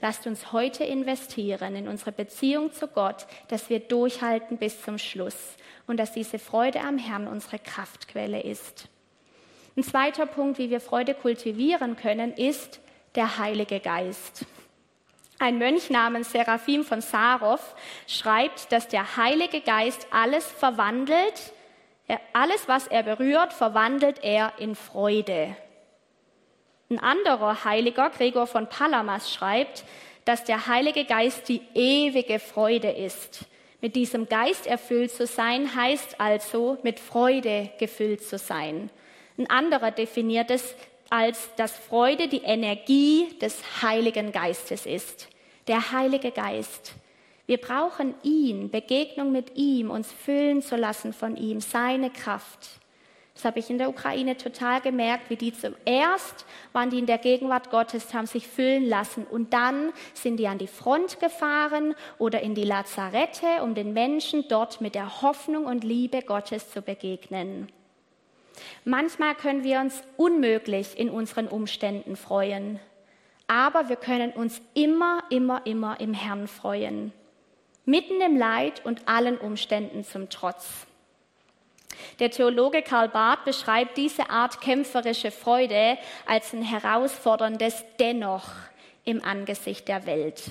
Lasst 0.00 0.26
uns 0.26 0.52
heute 0.52 0.84
investieren 0.84 1.74
in 1.74 1.88
unsere 1.88 2.12
Beziehung 2.12 2.72
zu 2.72 2.86
Gott, 2.86 3.26
dass 3.48 3.68
wir 3.68 3.80
durchhalten 3.80 4.56
bis 4.56 4.80
zum 4.82 4.96
Schluss 4.98 5.56
und 5.86 5.96
dass 5.98 6.12
diese 6.12 6.38
Freude 6.38 6.80
am 6.80 6.98
Herrn 6.98 7.26
unsere 7.26 7.58
Kraftquelle 7.58 8.42
ist. 8.42 8.88
Ein 9.76 9.82
zweiter 9.82 10.26
Punkt, 10.26 10.58
wie 10.58 10.70
wir 10.70 10.80
Freude 10.80 11.14
kultivieren 11.14 11.96
können, 11.96 12.32
ist 12.32 12.80
der 13.14 13.38
Heilige 13.38 13.80
Geist. 13.80 14.44
Ein 15.40 15.58
Mönch 15.58 15.88
namens 15.90 16.32
Seraphim 16.32 16.84
von 16.84 17.00
Sarov 17.00 17.74
schreibt, 18.06 18.72
dass 18.72 18.88
der 18.88 19.16
Heilige 19.16 19.60
Geist 19.60 20.06
alles 20.10 20.44
verwandelt, 20.46 21.52
alles, 22.32 22.66
was 22.66 22.86
er 22.86 23.02
berührt, 23.02 23.52
verwandelt 23.52 24.22
er 24.24 24.52
in 24.58 24.74
Freude. 24.74 25.56
Ein 26.90 27.00
anderer 27.00 27.64
Heiliger, 27.64 28.08
Gregor 28.08 28.46
von 28.46 28.66
Palamas, 28.66 29.30
schreibt, 29.30 29.84
dass 30.24 30.44
der 30.44 30.66
Heilige 30.66 31.04
Geist 31.04 31.46
die 31.48 31.60
ewige 31.74 32.38
Freude 32.38 32.90
ist. 32.90 33.44
Mit 33.82 33.94
diesem 33.94 34.26
Geist 34.26 34.66
erfüllt 34.66 35.10
zu 35.10 35.26
sein, 35.26 35.74
heißt 35.74 36.18
also 36.18 36.78
mit 36.82 36.98
Freude 36.98 37.70
gefüllt 37.78 38.22
zu 38.22 38.38
sein. 38.38 38.88
Ein 39.36 39.50
anderer 39.50 39.90
definiert 39.90 40.50
es 40.50 40.74
als, 41.10 41.50
dass 41.56 41.76
Freude 41.76 42.26
die 42.26 42.42
Energie 42.42 43.38
des 43.38 43.82
Heiligen 43.82 44.32
Geistes 44.32 44.86
ist. 44.86 45.28
Der 45.66 45.92
Heilige 45.92 46.30
Geist. 46.30 46.94
Wir 47.46 47.58
brauchen 47.58 48.14
ihn, 48.22 48.70
Begegnung 48.70 49.30
mit 49.30 49.56
ihm, 49.56 49.90
uns 49.90 50.10
füllen 50.10 50.62
zu 50.62 50.76
lassen 50.76 51.12
von 51.12 51.36
ihm, 51.36 51.60
seine 51.60 52.08
Kraft. 52.08 52.78
Das 53.38 53.44
habe 53.44 53.60
ich 53.60 53.70
in 53.70 53.78
der 53.78 53.88
Ukraine 53.88 54.36
total 54.36 54.80
gemerkt, 54.80 55.30
wie 55.30 55.36
die 55.36 55.52
zuerst 55.52 56.44
waren 56.72 56.90
die 56.90 56.98
in 56.98 57.06
der 57.06 57.18
Gegenwart 57.18 57.70
Gottes, 57.70 58.12
haben 58.12 58.26
sich 58.26 58.48
füllen 58.48 58.84
lassen 58.84 59.24
und 59.24 59.52
dann 59.52 59.92
sind 60.12 60.38
die 60.38 60.48
an 60.48 60.58
die 60.58 60.66
Front 60.66 61.20
gefahren 61.20 61.94
oder 62.18 62.40
in 62.40 62.56
die 62.56 62.64
Lazarette, 62.64 63.62
um 63.62 63.76
den 63.76 63.92
Menschen 63.92 64.46
dort 64.48 64.80
mit 64.80 64.96
der 64.96 65.22
Hoffnung 65.22 65.66
und 65.66 65.84
Liebe 65.84 66.22
Gottes 66.22 66.72
zu 66.72 66.82
begegnen. 66.82 67.68
Manchmal 68.84 69.36
können 69.36 69.62
wir 69.62 69.78
uns 69.78 70.02
unmöglich 70.16 70.98
in 70.98 71.08
unseren 71.08 71.46
Umständen 71.46 72.16
freuen, 72.16 72.80
aber 73.46 73.88
wir 73.88 73.94
können 73.94 74.32
uns 74.32 74.60
immer, 74.74 75.22
immer, 75.30 75.64
immer 75.64 76.00
im 76.00 76.12
Herrn 76.12 76.48
freuen. 76.48 77.12
Mitten 77.84 78.20
im 78.20 78.36
Leid 78.36 78.84
und 78.84 79.06
allen 79.06 79.38
Umständen 79.38 80.02
zum 80.02 80.28
Trotz. 80.28 80.88
Der 82.18 82.30
Theologe 82.30 82.82
Karl 82.82 83.08
Barth 83.08 83.44
beschreibt 83.44 83.96
diese 83.96 84.30
Art 84.30 84.60
kämpferische 84.60 85.30
Freude 85.30 85.98
als 86.26 86.52
ein 86.52 86.62
herausforderndes 86.62 87.84
Dennoch 87.98 88.48
im 89.04 89.24
Angesicht 89.24 89.88
der 89.88 90.06
Welt. 90.06 90.42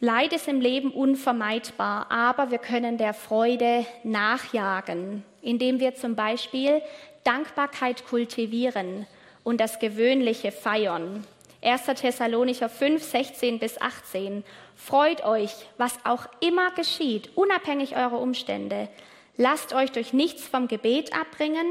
Leid 0.00 0.32
ist 0.32 0.48
im 0.48 0.60
Leben 0.60 0.90
unvermeidbar, 0.90 2.10
aber 2.10 2.50
wir 2.50 2.58
können 2.58 2.98
der 2.98 3.14
Freude 3.14 3.86
nachjagen, 4.02 5.24
indem 5.40 5.80
wir 5.80 5.94
zum 5.94 6.14
Beispiel 6.14 6.82
Dankbarkeit 7.22 8.04
kultivieren 8.06 9.06
und 9.44 9.60
das 9.60 9.78
Gewöhnliche 9.78 10.52
feiern. 10.52 11.24
1. 11.64 11.86
Thessalonicher 11.86 12.68
5, 12.68 13.02
16 13.02 13.58
bis 13.58 13.80
18. 13.80 14.44
Freut 14.76 15.24
euch, 15.24 15.50
was 15.78 15.98
auch 16.04 16.26
immer 16.40 16.70
geschieht, 16.72 17.30
unabhängig 17.36 17.96
eurer 17.96 18.20
Umstände. 18.20 18.88
Lasst 19.36 19.72
euch 19.72 19.90
durch 19.90 20.12
nichts 20.12 20.46
vom 20.46 20.68
Gebet 20.68 21.12
abbringen. 21.18 21.66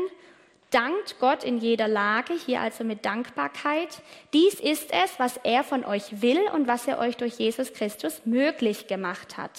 Dankt 0.72 1.20
Gott 1.20 1.44
in 1.44 1.60
jeder 1.60 1.88
Lage, 1.88 2.34
hier 2.34 2.60
also 2.60 2.84
mit 2.84 3.06
Dankbarkeit. 3.06 4.02
Dies 4.34 4.56
ist 4.56 4.92
es, 4.92 5.20
was 5.20 5.38
er 5.44 5.64
von 5.64 5.86
euch 5.86 6.22
will 6.22 6.42
und 6.54 6.68
was 6.68 6.88
er 6.88 6.98
euch 6.98 7.16
durch 7.16 7.36
Jesus 7.36 7.74
Christus 7.74 8.26
möglich 8.26 8.88
gemacht 8.88 9.38
hat. 9.38 9.52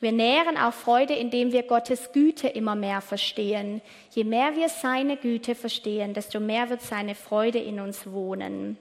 Wir 0.00 0.12
nähren 0.12 0.56
auch 0.56 0.72
Freude, 0.72 1.14
indem 1.14 1.50
wir 1.50 1.64
Gottes 1.64 2.12
Güte 2.12 2.48
immer 2.48 2.76
mehr 2.76 3.00
verstehen. 3.00 3.82
Je 4.10 4.22
mehr 4.22 4.54
wir 4.54 4.68
seine 4.68 5.16
Güte 5.16 5.54
verstehen, 5.56 6.14
desto 6.14 6.38
mehr 6.38 6.70
wird 6.70 6.82
seine 6.82 7.16
Freude 7.16 7.58
in 7.58 7.80
uns 7.80 8.10
wohnen. 8.10 8.78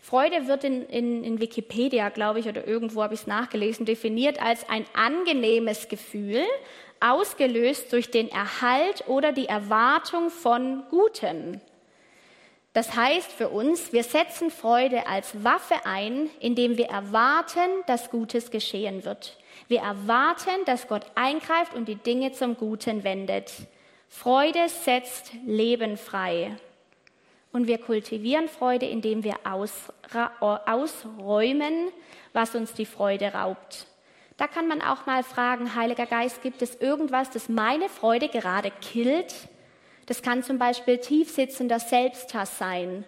Freude 0.00 0.46
wird 0.46 0.64
in, 0.64 0.86
in, 0.86 1.24
in 1.24 1.40
Wikipedia, 1.40 2.08
glaube 2.08 2.40
ich, 2.40 2.48
oder 2.48 2.66
irgendwo 2.66 3.02
habe 3.02 3.12
ich 3.12 3.20
es 3.20 3.26
nachgelesen, 3.26 3.84
definiert 3.84 4.40
als 4.40 4.66
ein 4.70 4.86
angenehmes 4.94 5.88
Gefühl, 5.88 6.42
ausgelöst 7.00 7.92
durch 7.92 8.10
den 8.10 8.30
Erhalt 8.30 9.06
oder 9.06 9.32
die 9.32 9.46
Erwartung 9.46 10.30
von 10.30 10.84
Gutem. 10.88 11.60
Das 12.72 12.94
heißt 12.94 13.30
für 13.30 13.48
uns, 13.48 13.92
wir 13.92 14.04
setzen 14.04 14.50
Freude 14.50 15.06
als 15.06 15.44
Waffe 15.44 15.74
ein, 15.84 16.30
indem 16.40 16.78
wir 16.78 16.86
erwarten, 16.86 17.68
dass 17.86 18.10
Gutes 18.10 18.50
geschehen 18.50 19.04
wird. 19.04 19.36
Wir 19.66 19.80
erwarten, 19.80 20.64
dass 20.66 20.86
Gott 20.86 21.06
eingreift 21.14 21.74
und 21.74 21.88
die 21.88 21.96
Dinge 21.96 22.32
zum 22.32 22.56
Guten 22.56 23.02
wendet. 23.04 23.52
Freude 24.08 24.68
setzt 24.68 25.32
Leben 25.44 25.96
frei. 25.96 26.56
Und 27.52 27.66
wir 27.66 27.78
kultivieren 27.78 28.48
Freude, 28.48 28.86
indem 28.86 29.24
wir 29.24 29.36
ausräumen, 30.40 31.88
was 32.32 32.54
uns 32.54 32.72
die 32.74 32.86
Freude 32.86 33.32
raubt. 33.32 33.86
Da 34.36 34.46
kann 34.46 34.68
man 34.68 34.80
auch 34.82 35.06
mal 35.06 35.24
fragen, 35.24 35.74
Heiliger 35.74 36.06
Geist, 36.06 36.42
gibt 36.42 36.62
es 36.62 36.76
irgendwas, 36.76 37.30
das 37.30 37.48
meine 37.48 37.88
Freude 37.88 38.28
gerade 38.28 38.70
killt? 38.70 39.34
Das 40.06 40.22
kann 40.22 40.42
zum 40.42 40.58
Beispiel 40.58 40.98
tiefsitzender 40.98 41.80
Selbsthass 41.80 42.56
sein 42.58 43.04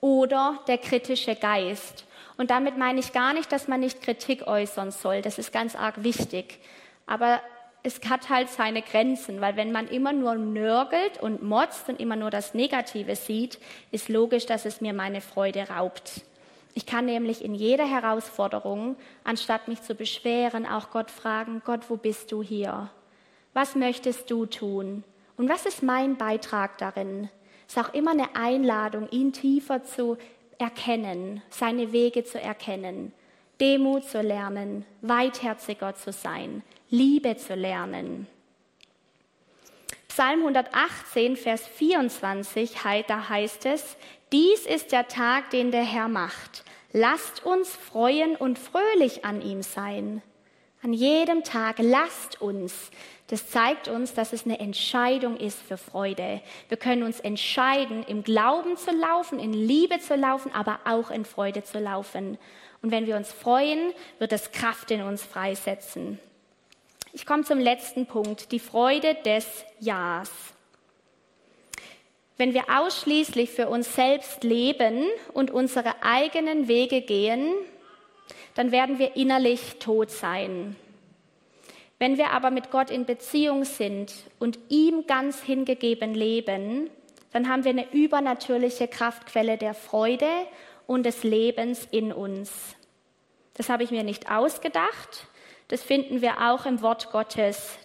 oder 0.00 0.58
der 0.66 0.78
kritische 0.78 1.36
Geist 1.36 2.06
und 2.40 2.48
damit 2.48 2.78
meine 2.78 3.00
ich 3.00 3.12
gar 3.12 3.34
nicht, 3.34 3.52
dass 3.52 3.68
man 3.68 3.80
nicht 3.80 4.00
Kritik 4.00 4.46
äußern 4.46 4.92
soll. 4.92 5.20
Das 5.20 5.36
ist 5.36 5.52
ganz 5.52 5.76
arg 5.76 6.02
wichtig. 6.02 6.58
Aber 7.06 7.38
es 7.82 8.00
hat 8.08 8.30
halt 8.30 8.48
seine 8.48 8.80
Grenzen, 8.80 9.42
weil 9.42 9.56
wenn 9.56 9.72
man 9.72 9.86
immer 9.88 10.14
nur 10.14 10.36
nörgelt 10.36 11.20
und 11.20 11.42
motzt 11.42 11.90
und 11.90 12.00
immer 12.00 12.16
nur 12.16 12.30
das 12.30 12.54
Negative 12.54 13.14
sieht, 13.14 13.58
ist 13.90 14.08
logisch, 14.08 14.46
dass 14.46 14.64
es 14.64 14.80
mir 14.80 14.94
meine 14.94 15.20
Freude 15.20 15.68
raubt. 15.68 16.22
Ich 16.72 16.86
kann 16.86 17.04
nämlich 17.04 17.44
in 17.44 17.54
jeder 17.54 17.84
Herausforderung, 17.86 18.96
anstatt 19.22 19.68
mich 19.68 19.82
zu 19.82 19.94
beschweren, 19.94 20.64
auch 20.64 20.92
Gott 20.92 21.10
fragen, 21.10 21.60
Gott, 21.66 21.90
wo 21.90 21.98
bist 21.98 22.32
du 22.32 22.42
hier? 22.42 22.88
Was 23.52 23.74
möchtest 23.74 24.30
du 24.30 24.46
tun? 24.46 25.04
Und 25.36 25.50
was 25.50 25.66
ist 25.66 25.82
mein 25.82 26.16
Beitrag 26.16 26.78
darin? 26.78 27.28
Es 27.68 27.76
ist 27.76 27.84
auch 27.84 27.92
immer 27.92 28.12
eine 28.12 28.34
Einladung, 28.34 29.10
ihn 29.10 29.34
tiefer 29.34 29.84
zu 29.84 30.16
erkennen, 30.60 31.42
seine 31.50 31.92
Wege 31.92 32.24
zu 32.24 32.40
erkennen, 32.40 33.12
Demut 33.60 34.04
zu 34.04 34.22
lernen, 34.22 34.86
weitherziger 35.02 35.94
zu 35.94 36.12
sein, 36.12 36.62
Liebe 36.88 37.36
zu 37.36 37.54
lernen. 37.54 38.26
Psalm 40.08 40.40
118, 40.40 41.36
Vers 41.36 41.66
24, 41.66 42.74
da 43.06 43.28
heißt 43.28 43.66
es, 43.66 43.96
dies 44.32 44.66
ist 44.66 44.92
der 44.92 45.08
Tag, 45.08 45.50
den 45.50 45.70
der 45.70 45.84
Herr 45.84 46.08
macht. 46.08 46.64
Lasst 46.92 47.44
uns 47.44 47.70
freuen 47.70 48.36
und 48.36 48.58
fröhlich 48.58 49.24
an 49.24 49.40
ihm 49.42 49.62
sein. 49.62 50.22
An 50.82 50.92
jedem 50.92 51.44
Tag 51.44 51.76
lasst 51.78 52.40
uns 52.40 52.90
das 53.30 53.48
zeigt 53.48 53.86
uns, 53.86 54.12
dass 54.12 54.32
es 54.32 54.44
eine 54.44 54.58
Entscheidung 54.58 55.36
ist 55.36 55.62
für 55.62 55.76
Freude. 55.76 56.40
Wir 56.68 56.76
können 56.76 57.04
uns 57.04 57.20
entscheiden, 57.20 58.02
im 58.02 58.24
Glauben 58.24 58.76
zu 58.76 58.90
laufen, 58.90 59.38
in 59.38 59.52
Liebe 59.52 60.00
zu 60.00 60.16
laufen, 60.16 60.52
aber 60.52 60.80
auch 60.84 61.12
in 61.12 61.24
Freude 61.24 61.62
zu 61.62 61.78
laufen. 61.78 62.38
Und 62.82 62.90
wenn 62.90 63.06
wir 63.06 63.14
uns 63.14 63.30
freuen, 63.30 63.92
wird 64.18 64.32
es 64.32 64.50
Kraft 64.50 64.90
in 64.90 65.02
uns 65.02 65.22
freisetzen. 65.22 66.18
Ich 67.12 67.24
komme 67.24 67.44
zum 67.44 67.60
letzten 67.60 68.06
Punkt, 68.06 68.50
die 68.50 68.58
Freude 68.58 69.14
des 69.24 69.46
Ja's. 69.78 70.32
Wenn 72.36 72.52
wir 72.52 72.64
ausschließlich 72.68 73.50
für 73.50 73.68
uns 73.68 73.94
selbst 73.94 74.42
leben 74.42 75.04
und 75.34 75.52
unsere 75.52 76.02
eigenen 76.02 76.66
Wege 76.66 77.00
gehen, 77.00 77.52
dann 78.56 78.72
werden 78.72 78.98
wir 78.98 79.14
innerlich 79.14 79.76
tot 79.78 80.10
sein. 80.10 80.74
Wenn 82.00 82.16
wir 82.16 82.30
aber 82.30 82.50
mit 82.50 82.70
Gott 82.70 82.90
in 82.90 83.04
Beziehung 83.04 83.64
sind 83.64 84.14
und 84.38 84.58
ihm 84.70 85.06
ganz 85.06 85.42
hingegeben 85.42 86.14
leben, 86.14 86.88
dann 87.30 87.46
haben 87.46 87.64
wir 87.64 87.72
eine 87.72 87.92
übernatürliche 87.92 88.88
Kraftquelle 88.88 89.58
der 89.58 89.74
Freude 89.74 90.26
und 90.86 91.04
des 91.04 91.24
Lebens 91.24 91.86
in 91.90 92.10
uns. 92.10 92.74
Das 93.52 93.68
habe 93.68 93.82
ich 93.82 93.90
mir 93.90 94.02
nicht 94.02 94.30
ausgedacht. 94.30 95.26
Das 95.68 95.82
finden 95.82 96.22
wir 96.22 96.40
auch 96.50 96.64
im 96.64 96.80
Wort 96.80 97.12
Gottes. 97.12 97.78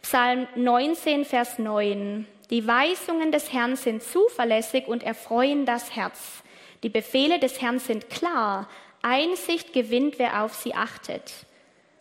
Psalm 0.00 0.48
19, 0.56 1.26
Vers 1.26 1.58
9. 1.58 2.26
Die 2.48 2.66
Weisungen 2.66 3.30
des 3.30 3.52
Herrn 3.52 3.76
sind 3.76 4.02
zuverlässig 4.02 4.88
und 4.88 5.02
erfreuen 5.02 5.66
das 5.66 5.94
Herz. 5.94 6.42
Die 6.82 6.88
Befehle 6.88 7.38
des 7.38 7.60
Herrn 7.60 7.78
sind 7.78 8.08
klar. 8.08 8.70
Einsicht 9.02 9.74
gewinnt, 9.74 10.18
wer 10.18 10.44
auf 10.44 10.54
sie 10.54 10.74
achtet. 10.74 11.44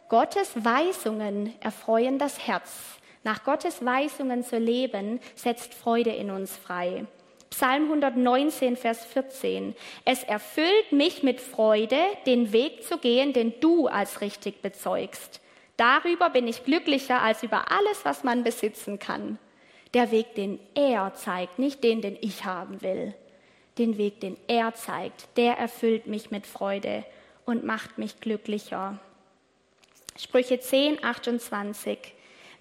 Gottes 0.09 0.65
Weisungen 0.65 1.53
erfreuen 1.59 2.17
das 2.17 2.47
Herz. 2.47 2.97
Nach 3.23 3.43
Gottes 3.43 3.85
Weisungen 3.85 4.43
zu 4.43 4.57
leben, 4.57 5.19
setzt 5.35 5.75
Freude 5.75 6.09
in 6.09 6.31
uns 6.31 6.57
frei. 6.57 7.05
Psalm 7.51 7.83
119, 7.83 8.75
Vers 8.75 9.05
14. 9.05 9.75
Es 10.05 10.23
erfüllt 10.23 10.91
mich 10.91 11.21
mit 11.21 11.39
Freude, 11.39 11.99
den 12.25 12.51
Weg 12.51 12.83
zu 12.85 12.97
gehen, 12.97 13.33
den 13.33 13.59
du 13.59 13.85
als 13.85 14.21
richtig 14.21 14.63
bezeugst. 14.63 15.41
Darüber 15.77 16.31
bin 16.31 16.47
ich 16.47 16.65
glücklicher 16.65 17.21
als 17.21 17.43
über 17.43 17.71
alles, 17.71 18.03
was 18.03 18.23
man 18.23 18.43
besitzen 18.43 18.97
kann. 18.97 19.37
Der 19.93 20.09
Weg, 20.09 20.33
den 20.33 20.59
er 20.73 21.13
zeigt, 21.13 21.59
nicht 21.59 21.83
den, 21.83 22.01
den 22.01 22.17
ich 22.19 22.45
haben 22.45 22.81
will. 22.81 23.13
Den 23.77 23.99
Weg, 23.99 24.21
den 24.21 24.37
er 24.47 24.73
zeigt, 24.73 25.37
der 25.37 25.59
erfüllt 25.59 26.07
mich 26.07 26.31
mit 26.31 26.47
Freude 26.47 27.05
und 27.45 27.63
macht 27.63 27.99
mich 27.99 28.19
glücklicher. 28.19 28.99
Sprüche 30.21 30.59
10, 30.59 31.01
28. 31.01 31.97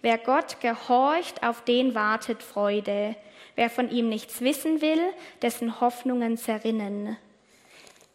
Wer 0.00 0.16
Gott 0.18 0.60
gehorcht, 0.60 1.42
auf 1.42 1.64
den 1.64 1.92
wartet 1.96 2.40
Freude. 2.40 3.16
Wer 3.56 3.68
von 3.68 3.90
ihm 3.90 4.08
nichts 4.08 4.40
wissen 4.40 4.80
will, 4.80 5.00
dessen 5.42 5.80
Hoffnungen 5.80 6.36
zerrinnen. 6.36 7.16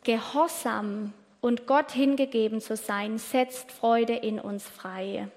Gehorsam 0.06 1.12
und 1.42 1.68
Gott 1.68 1.92
hingegeben 1.92 2.62
zu 2.62 2.78
sein, 2.78 3.18
setzt 3.18 3.70
Freude 3.70 4.16
in 4.16 4.40
uns 4.40 4.64
frei. 4.64 5.28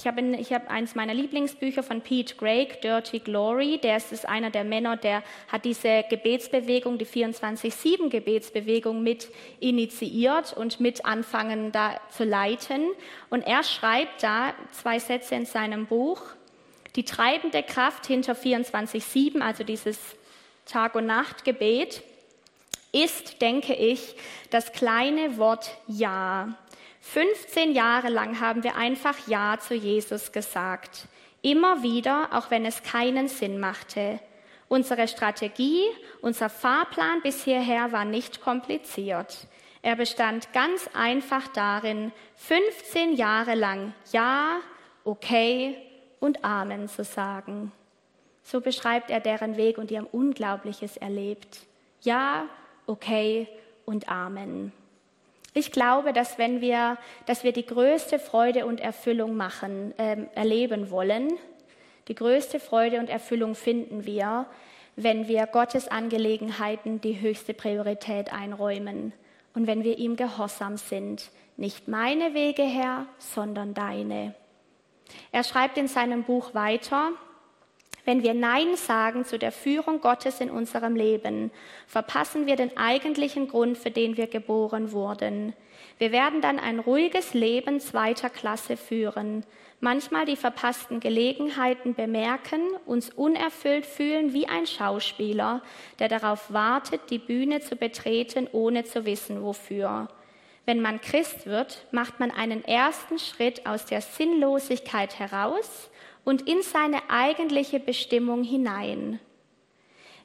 Ich 0.00 0.06
habe, 0.06 0.22
habe 0.22 0.70
eins 0.70 0.94
meiner 0.94 1.12
Lieblingsbücher 1.12 1.82
von 1.82 2.00
Pete 2.00 2.34
Greig, 2.36 2.80
Dirty 2.80 3.18
Glory. 3.18 3.76
Der 3.76 3.98
ist, 3.98 4.12
ist 4.12 4.26
einer 4.26 4.48
der 4.48 4.64
Männer, 4.64 4.96
der 4.96 5.22
hat 5.48 5.66
diese 5.66 6.04
Gebetsbewegung, 6.08 6.96
die 6.96 7.04
24-7-Gebetsbewegung 7.04 9.02
mit 9.02 9.28
initiiert 9.58 10.54
und 10.54 10.80
mit 10.80 11.04
anfangen 11.04 11.70
da 11.70 12.00
zu 12.16 12.24
leiten. 12.24 12.88
Und 13.28 13.42
er 13.42 13.62
schreibt 13.62 14.22
da 14.22 14.54
zwei 14.70 14.98
Sätze 14.98 15.34
in 15.34 15.44
seinem 15.44 15.84
Buch. 15.84 16.22
Die 16.96 17.04
treibende 17.04 17.62
Kraft 17.62 18.06
hinter 18.06 18.32
24-7, 18.32 19.42
also 19.42 19.64
dieses 19.64 19.98
Tag- 20.64 20.94
und 20.94 21.04
Nacht-Gebet, 21.04 22.02
ist, 22.92 23.42
denke 23.42 23.74
ich, 23.74 24.16
das 24.48 24.72
kleine 24.72 25.36
Wort 25.36 25.76
Ja. 25.86 26.56
15 27.00 27.72
Jahre 27.72 28.08
lang 28.08 28.40
haben 28.40 28.62
wir 28.62 28.76
einfach 28.76 29.16
Ja 29.26 29.58
zu 29.58 29.74
Jesus 29.74 30.32
gesagt. 30.32 31.08
Immer 31.42 31.82
wieder, 31.82 32.28
auch 32.32 32.50
wenn 32.50 32.66
es 32.66 32.82
keinen 32.82 33.28
Sinn 33.28 33.58
machte. 33.58 34.20
Unsere 34.68 35.08
Strategie, 35.08 35.82
unser 36.20 36.48
Fahrplan 36.48 37.22
bis 37.22 37.42
hierher 37.42 37.92
war 37.92 38.04
nicht 38.04 38.40
kompliziert. 38.40 39.48
Er 39.82 39.96
bestand 39.96 40.52
ganz 40.52 40.88
einfach 40.92 41.48
darin, 41.48 42.12
15 42.36 43.16
Jahre 43.16 43.54
lang 43.54 43.94
Ja, 44.12 44.60
okay 45.04 45.76
und 46.20 46.44
Amen 46.44 46.88
zu 46.88 47.02
sagen. 47.02 47.72
So 48.42 48.60
beschreibt 48.60 49.10
er 49.10 49.20
deren 49.20 49.56
Weg 49.56 49.78
und 49.78 49.90
die 49.90 49.98
haben 49.98 50.06
Unglaubliches 50.06 50.98
erlebt. 50.98 51.60
Ja, 52.02 52.46
okay 52.86 53.48
und 53.86 54.08
Amen. 54.08 54.72
Ich 55.52 55.72
glaube, 55.72 56.12
dass 56.12 56.38
wenn 56.38 56.60
wir, 56.60 56.96
dass 57.26 57.42
wir 57.42 57.52
die 57.52 57.66
größte 57.66 58.18
Freude 58.18 58.66
und 58.66 58.80
Erfüllung 58.80 59.36
machen, 59.36 59.98
äh, 59.98 60.16
erleben 60.34 60.90
wollen, 60.90 61.32
die 62.08 62.14
größte 62.14 62.60
Freude 62.60 62.98
und 62.98 63.08
Erfüllung 63.08 63.54
finden 63.54 64.06
wir, 64.06 64.46
wenn 64.96 65.28
wir 65.28 65.46
Gottes 65.46 65.88
Angelegenheiten 65.88 67.00
die 67.00 67.20
höchste 67.20 67.54
Priorität 67.54 68.32
einräumen 68.32 69.12
und 69.54 69.66
wenn 69.66 69.84
wir 69.84 69.98
ihm 69.98 70.16
gehorsam 70.16 70.76
sind. 70.76 71.30
Nicht 71.56 71.88
meine 71.88 72.34
Wege, 72.34 72.62
Herr, 72.62 73.06
sondern 73.18 73.74
deine. 73.74 74.34
Er 75.32 75.44
schreibt 75.44 75.78
in 75.78 75.88
seinem 75.88 76.22
Buch 76.22 76.54
weiter, 76.54 77.12
wenn 78.10 78.24
wir 78.24 78.34
Nein 78.34 78.74
sagen 78.74 79.24
zu 79.24 79.38
der 79.38 79.52
Führung 79.52 80.00
Gottes 80.00 80.40
in 80.40 80.50
unserem 80.50 80.96
Leben, 80.96 81.52
verpassen 81.86 82.44
wir 82.44 82.56
den 82.56 82.76
eigentlichen 82.76 83.46
Grund, 83.46 83.78
für 83.78 83.92
den 83.92 84.16
wir 84.16 84.26
geboren 84.26 84.90
wurden. 84.90 85.52
Wir 85.98 86.10
werden 86.10 86.40
dann 86.40 86.58
ein 86.58 86.80
ruhiges 86.80 87.34
Leben 87.34 87.78
zweiter 87.78 88.28
Klasse 88.28 88.76
führen, 88.76 89.46
manchmal 89.78 90.26
die 90.26 90.34
verpassten 90.34 90.98
Gelegenheiten 90.98 91.94
bemerken, 91.94 92.60
uns 92.84 93.10
unerfüllt 93.10 93.86
fühlen 93.86 94.32
wie 94.32 94.48
ein 94.48 94.66
Schauspieler, 94.66 95.62
der 96.00 96.08
darauf 96.08 96.52
wartet, 96.52 97.02
die 97.10 97.20
Bühne 97.20 97.60
zu 97.60 97.76
betreten, 97.76 98.48
ohne 98.50 98.82
zu 98.82 99.04
wissen 99.04 99.40
wofür. 99.40 100.08
Wenn 100.66 100.80
man 100.80 101.00
Christ 101.00 101.46
wird, 101.46 101.86
macht 101.92 102.18
man 102.18 102.32
einen 102.32 102.64
ersten 102.64 103.20
Schritt 103.20 103.66
aus 103.66 103.86
der 103.86 104.00
Sinnlosigkeit 104.00 105.16
heraus 105.20 105.90
und 106.24 106.48
in 106.48 106.62
seine 106.62 107.08
eigentliche 107.08 107.80
Bestimmung 107.80 108.42
hinein. 108.42 109.20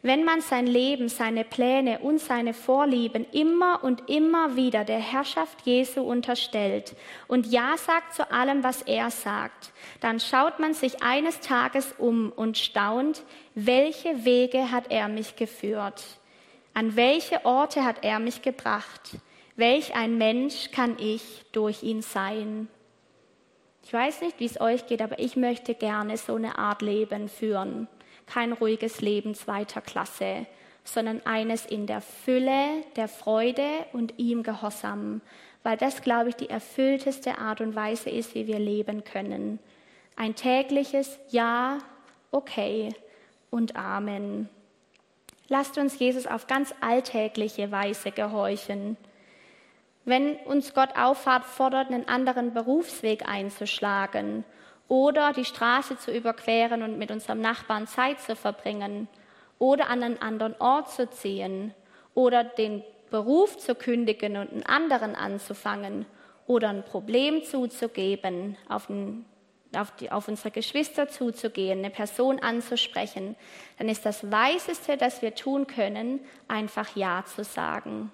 Wenn 0.05 0.23
man 0.23 0.39
sein 0.41 0.67
Leben, 0.67 1.09
seine 1.09 1.43
Pläne 1.43 1.97
und 1.97 2.19
seine 2.19 2.53
Vorlieben 2.53 3.25
immer 3.31 3.83
und 3.83 4.07
immer 4.07 4.55
wieder 4.55 4.83
der 4.83 4.99
Herrschaft 4.99 5.65
Jesu 5.65 6.01
unterstellt 6.01 6.95
und 7.27 7.47
Ja 7.47 7.75
sagt 7.75 8.13
zu 8.13 8.31
allem, 8.31 8.63
was 8.63 8.83
er 8.83 9.09
sagt, 9.09 9.71
dann 10.01 10.19
schaut 10.19 10.59
man 10.59 10.75
sich 10.75 11.01
eines 11.01 11.39
Tages 11.39 11.95
um 11.97 12.31
und 12.31 12.59
staunt, 12.59 13.23
welche 13.55 14.25
Wege 14.25 14.69
hat 14.71 14.91
er 14.91 15.07
mich 15.07 15.37
geführt? 15.37 16.03
An 16.75 16.95
welche 16.95 17.43
Orte 17.43 17.83
hat 17.83 18.03
er 18.03 18.19
mich 18.19 18.43
gebracht? 18.43 19.17
Welch 19.55 19.95
ein 19.95 20.19
Mensch 20.19 20.69
kann 20.69 20.97
ich 20.99 21.45
durch 21.51 21.81
ihn 21.81 22.03
sein? 22.03 22.67
Ich 23.85 23.93
weiß 23.93 24.21
nicht, 24.21 24.39
wie 24.39 24.45
es 24.45 24.59
euch 24.59 24.87
geht, 24.87 25.03
aber 25.03 25.19
ich 25.19 25.35
möchte 25.35 25.75
gerne 25.75 26.17
so 26.17 26.33
eine 26.33 26.57
Art 26.57 26.81
Leben 26.81 27.29
führen. 27.29 27.87
Kein 28.25 28.51
ruhiges 28.51 28.99
Leben 28.99 29.35
zweiter 29.35 29.79
Klasse, 29.79 30.47
sondern 30.83 31.21
eines 31.23 31.67
in 31.67 31.85
der 31.85 32.01
Fülle, 32.01 32.81
der 32.95 33.07
Freude 33.07 33.85
und 33.93 34.15
ihm 34.17 34.41
Gehorsam, 34.41 35.21
weil 35.61 35.77
das, 35.77 36.01
glaube 36.01 36.29
ich, 36.29 36.35
die 36.35 36.49
erfüllteste 36.49 37.37
Art 37.37 37.61
und 37.61 37.75
Weise 37.75 38.09
ist, 38.09 38.33
wie 38.33 38.47
wir 38.47 38.57
leben 38.57 39.03
können. 39.03 39.59
Ein 40.15 40.33
tägliches 40.33 41.19
Ja, 41.29 41.77
okay 42.31 42.89
und 43.51 43.75
Amen. 43.75 44.49
Lasst 45.47 45.77
uns 45.77 45.99
Jesus 45.99 46.25
auf 46.25 46.47
ganz 46.47 46.73
alltägliche 46.81 47.71
Weise 47.71 48.09
gehorchen. 48.09 48.97
Wenn 50.05 50.35
uns 50.37 50.75
Gott 50.75 50.95
auffordert, 50.95 51.89
einen 51.89 52.07
anderen 52.07 52.53
Berufsweg 52.53 53.27
einzuschlagen 53.27 54.45
oder 54.87 55.33
die 55.33 55.45
Straße 55.45 55.97
zu 55.97 56.11
überqueren 56.15 56.83
und 56.83 56.99
mit 56.99 57.09
unserem 57.09 57.41
Nachbarn 57.41 57.87
Zeit 57.87 58.21
zu 58.21 58.35
verbringen 58.35 59.07
oder 59.57 59.89
an 59.89 60.03
einen 60.03 60.21
anderen 60.21 60.55
Ort 60.59 60.91
zu 60.91 61.09
ziehen 61.09 61.73
oder 62.13 62.43
den 62.43 62.83
Beruf 63.09 63.57
zu 63.57 63.73
kündigen 63.73 64.37
und 64.37 64.51
einen 64.51 64.65
anderen 64.65 65.15
anzufangen 65.15 66.05
oder 66.45 66.69
ein 66.69 66.85
Problem 66.85 67.43
zuzugeben, 67.43 68.57
auf, 68.69 68.89
ein, 68.89 69.25
auf, 69.75 69.89
die, 69.95 70.11
auf 70.11 70.27
unsere 70.27 70.51
Geschwister 70.51 71.07
zuzugehen, 71.07 71.79
eine 71.79 71.89
Person 71.89 72.39
anzusprechen, 72.39 73.35
dann 73.79 73.89
ist 73.89 74.05
das 74.05 74.29
Weiseste, 74.29 74.97
das 74.97 75.23
wir 75.23 75.33
tun 75.33 75.65
können, 75.65 76.19
einfach 76.47 76.95
Ja 76.95 77.23
zu 77.25 77.43
sagen 77.43 78.11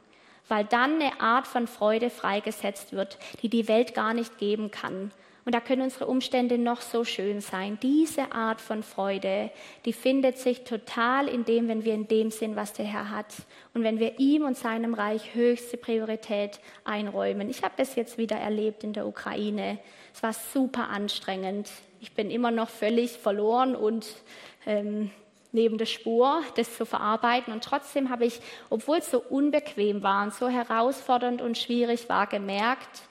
weil 0.52 0.66
dann 0.66 1.02
eine 1.02 1.22
Art 1.22 1.48
von 1.48 1.66
Freude 1.66 2.10
freigesetzt 2.10 2.92
wird, 2.92 3.18
die 3.42 3.48
die 3.48 3.70
Welt 3.70 3.94
gar 3.94 4.14
nicht 4.14 4.38
geben 4.38 4.70
kann. 4.70 5.12
Und 5.46 5.56
da 5.56 5.62
können 5.62 5.82
unsere 5.82 6.08
Umstände 6.08 6.58
noch 6.58 6.82
so 6.82 7.06
schön 7.06 7.40
sein. 7.40 7.80
Diese 7.82 8.34
Art 8.34 8.60
von 8.60 8.84
Freude, 8.84 9.50
die 9.86 9.94
findet 9.94 10.38
sich 10.38 10.66
total 10.66 11.30
in 11.30 11.46
dem, 11.46 11.70
wenn 11.70 11.86
wir 11.86 11.94
in 11.94 12.10
dem 12.10 12.32
sind, 12.32 12.58
was 12.58 12.74
der 12.74 12.86
Herr 12.86 13.10
hat. 13.10 13.34
Und 13.74 13.84
wenn 13.84 13.98
wir 13.98 14.20
ihm 14.20 14.44
und 14.44 14.58
seinem 14.58 14.94
Reich 14.94 15.34
höchste 15.34 15.78
Priorität 15.78 16.60
einräumen. 16.84 17.50
Ich 17.50 17.64
habe 17.64 17.74
das 17.78 17.96
jetzt 17.96 18.18
wieder 18.18 18.36
erlebt 18.36 18.84
in 18.84 18.92
der 18.92 19.08
Ukraine. 19.08 19.80
Es 20.14 20.22
war 20.22 20.34
super 20.34 20.90
anstrengend. 20.90 21.72
Ich 22.02 22.12
bin 22.12 22.30
immer 22.30 22.52
noch 22.52 22.70
völlig 22.70 23.12
verloren 23.12 23.74
und 23.74 24.06
ähm, 24.66 25.12
neben 25.52 25.78
der 25.78 25.86
Spur, 25.86 26.42
das 26.56 26.78
zu 26.78 26.86
verarbeiten. 26.86 27.54
Und 27.54 27.64
trotzdem 27.64 28.10
habe 28.10 28.26
ich, 28.26 28.40
obwohl 28.70 28.98
es 28.98 29.12
so 29.12 29.22
unbequem 29.22 30.04
war 30.04 30.24
und 30.24 30.34
so 30.34 30.48
herausfordernd 30.48 31.42
und 31.42 31.58
schwierig 31.58 32.10
war, 32.10 32.28
gemerkt, 32.28 33.02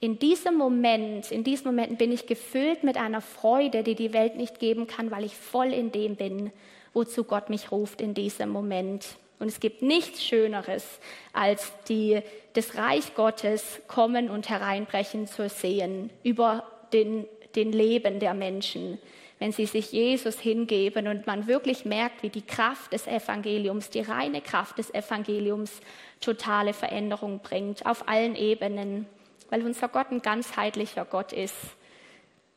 in 0.00 0.18
diesem 0.18 0.56
Moment, 0.56 1.30
in 1.30 1.44
diesen 1.44 1.66
Momenten 1.66 1.96
bin 1.96 2.12
ich 2.12 2.26
gefüllt 2.26 2.84
mit 2.84 2.98
einer 2.98 3.20
Freude, 3.20 3.82
die 3.82 3.94
die 3.94 4.12
Welt 4.12 4.36
nicht 4.36 4.58
geben 4.58 4.86
kann, 4.86 5.10
weil 5.10 5.24
ich 5.24 5.34
voll 5.34 5.72
in 5.72 5.92
dem 5.92 6.16
bin, 6.16 6.52
wozu 6.92 7.24
Gott 7.24 7.48
mich 7.48 7.72
ruft 7.72 8.00
in 8.00 8.12
diesem 8.12 8.50
Moment. 8.50 9.06
Und 9.38 9.48
es 9.48 9.60
gibt 9.60 9.82
nichts 9.82 10.22
Schöneres, 10.22 11.00
als 11.32 11.72
die, 11.88 12.20
das 12.52 12.76
Reich 12.76 13.14
Gottes 13.14 13.80
kommen 13.88 14.30
und 14.30 14.48
hereinbrechen 14.48 15.26
zu 15.26 15.48
sehen 15.48 16.10
über 16.22 16.64
den, 16.92 17.26
den 17.56 17.72
Leben 17.72 18.20
der 18.20 18.34
Menschen 18.34 18.98
wenn 19.38 19.52
sie 19.52 19.66
sich 19.66 19.92
Jesus 19.92 20.38
hingeben 20.38 21.08
und 21.08 21.26
man 21.26 21.46
wirklich 21.46 21.84
merkt, 21.84 22.22
wie 22.22 22.28
die 22.28 22.46
Kraft 22.46 22.92
des 22.92 23.06
Evangeliums, 23.06 23.90
die 23.90 24.00
reine 24.00 24.40
Kraft 24.40 24.78
des 24.78 24.92
Evangeliums 24.94 25.80
totale 26.20 26.72
Veränderung 26.72 27.40
bringt 27.40 27.84
auf 27.84 28.08
allen 28.08 28.36
Ebenen, 28.36 29.06
weil 29.50 29.64
unser 29.64 29.88
Gott 29.88 30.10
ein 30.10 30.22
ganzheitlicher 30.22 31.04
Gott 31.04 31.32
ist. 31.32 31.56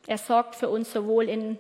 Er 0.06 0.18
sorgt 0.18 0.56
für 0.56 0.70
uns 0.70 0.92
sowohl 0.94 1.28
in, 1.28 1.58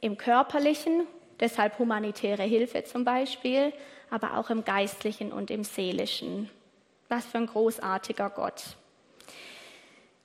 im 0.00 0.16
körperlichen, 0.16 1.06
deshalb 1.40 1.78
humanitäre 1.78 2.44
Hilfe 2.44 2.84
zum 2.84 3.04
Beispiel, 3.04 3.72
aber 4.10 4.36
auch 4.36 4.50
im 4.50 4.64
geistlichen 4.64 5.32
und 5.32 5.50
im 5.50 5.64
seelischen. 5.64 6.50
Was 7.08 7.26
für 7.26 7.38
ein 7.38 7.46
großartiger 7.46 8.30
Gott. 8.30 8.76